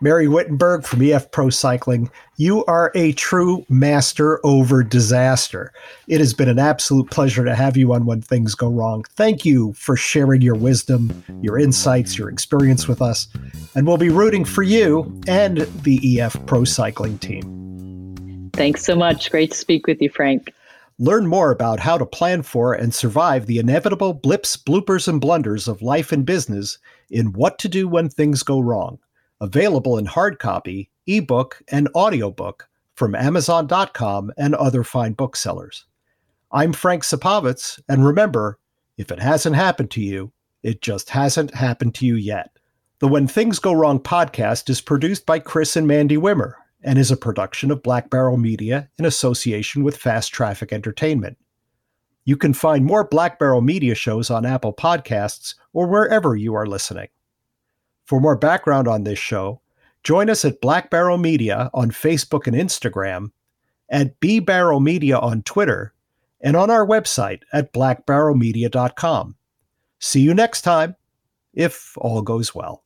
Mary 0.00 0.28
Wittenberg 0.28 0.84
from 0.84 1.02
EF 1.02 1.32
Pro 1.32 1.50
Cycling, 1.50 2.08
you 2.36 2.64
are 2.66 2.92
a 2.94 3.10
true 3.14 3.66
master 3.68 4.38
over 4.46 4.84
disaster. 4.84 5.72
It 6.06 6.20
has 6.20 6.32
been 6.32 6.48
an 6.48 6.60
absolute 6.60 7.10
pleasure 7.10 7.44
to 7.44 7.52
have 7.52 7.76
you 7.76 7.92
on 7.92 8.06
When 8.06 8.22
Things 8.22 8.54
Go 8.54 8.68
Wrong. 8.68 9.02
Thank 9.16 9.44
you 9.44 9.72
for 9.72 9.96
sharing 9.96 10.40
your 10.40 10.54
wisdom, 10.54 11.24
your 11.42 11.58
insights, 11.58 12.16
your 12.16 12.28
experience 12.28 12.86
with 12.86 13.02
us. 13.02 13.26
And 13.74 13.88
we'll 13.88 13.96
be 13.96 14.08
rooting 14.08 14.44
for 14.44 14.62
you 14.62 15.20
and 15.26 15.58
the 15.82 16.20
EF 16.20 16.46
Pro 16.46 16.62
Cycling 16.62 17.18
team. 17.18 18.50
Thanks 18.54 18.84
so 18.84 18.94
much. 18.94 19.32
Great 19.32 19.50
to 19.50 19.56
speak 19.56 19.88
with 19.88 20.00
you, 20.00 20.10
Frank. 20.10 20.52
Learn 21.00 21.28
more 21.28 21.52
about 21.52 21.78
how 21.78 21.96
to 21.96 22.04
plan 22.04 22.42
for 22.42 22.74
and 22.74 22.92
survive 22.92 23.46
the 23.46 23.58
inevitable 23.58 24.12
blips, 24.12 24.56
bloopers, 24.56 25.06
and 25.06 25.20
blunders 25.20 25.68
of 25.68 25.80
life 25.80 26.10
and 26.10 26.26
business 26.26 26.78
in 27.08 27.32
What 27.34 27.56
to 27.60 27.68
Do 27.68 27.86
When 27.86 28.08
Things 28.08 28.42
Go 28.42 28.58
Wrong. 28.58 28.98
Available 29.40 29.96
in 29.96 30.06
hard 30.06 30.40
copy, 30.40 30.90
ebook, 31.06 31.62
and 31.68 31.88
audiobook 31.94 32.68
from 32.96 33.14
Amazon.com 33.14 34.32
and 34.36 34.56
other 34.56 34.82
fine 34.82 35.12
booksellers. 35.12 35.86
I'm 36.50 36.72
Frank 36.72 37.04
Supovitz, 37.04 37.80
and 37.88 38.04
remember, 38.04 38.58
if 38.96 39.12
it 39.12 39.20
hasn't 39.20 39.54
happened 39.54 39.92
to 39.92 40.00
you, 40.00 40.32
it 40.64 40.82
just 40.82 41.10
hasn't 41.10 41.54
happened 41.54 41.94
to 41.96 42.06
you 42.06 42.16
yet. 42.16 42.50
The 42.98 43.06
When 43.06 43.28
Things 43.28 43.60
Go 43.60 43.72
Wrong 43.72 44.00
podcast 44.00 44.68
is 44.68 44.80
produced 44.80 45.26
by 45.26 45.38
Chris 45.38 45.76
and 45.76 45.86
Mandy 45.86 46.16
Wimmer 46.16 46.54
and 46.82 46.98
is 46.98 47.10
a 47.10 47.16
production 47.16 47.70
of 47.70 47.82
Black 47.82 48.10
Barrel 48.10 48.36
Media 48.36 48.88
in 48.98 49.04
association 49.04 49.82
with 49.82 49.96
Fast 49.96 50.32
Traffic 50.32 50.72
Entertainment. 50.72 51.36
You 52.24 52.36
can 52.36 52.52
find 52.52 52.84
more 52.84 53.04
Black 53.04 53.38
Barrel 53.38 53.62
Media 53.62 53.94
shows 53.94 54.30
on 54.30 54.44
Apple 54.44 54.74
Podcasts 54.74 55.54
or 55.72 55.86
wherever 55.86 56.36
you 56.36 56.54
are 56.54 56.66
listening. 56.66 57.08
For 58.04 58.20
more 58.20 58.36
background 58.36 58.86
on 58.86 59.04
this 59.04 59.18
show, 59.18 59.60
join 60.02 60.30
us 60.30 60.44
at 60.44 60.60
Black 60.60 60.90
Barrel 60.90 61.18
Media 61.18 61.70
on 61.74 61.90
Facebook 61.90 62.46
and 62.46 62.56
Instagram, 62.56 63.32
at 63.90 64.20
B 64.20 64.40
Barrel 64.40 64.80
Media 64.80 65.18
on 65.18 65.42
Twitter, 65.42 65.94
and 66.40 66.56
on 66.56 66.70
our 66.70 66.86
website 66.86 67.42
at 67.52 67.72
blackbarrelmedia.com. 67.72 69.36
See 69.98 70.20
you 70.20 70.34
next 70.34 70.62
time, 70.62 70.94
if 71.54 71.94
all 71.96 72.22
goes 72.22 72.54
well. 72.54 72.84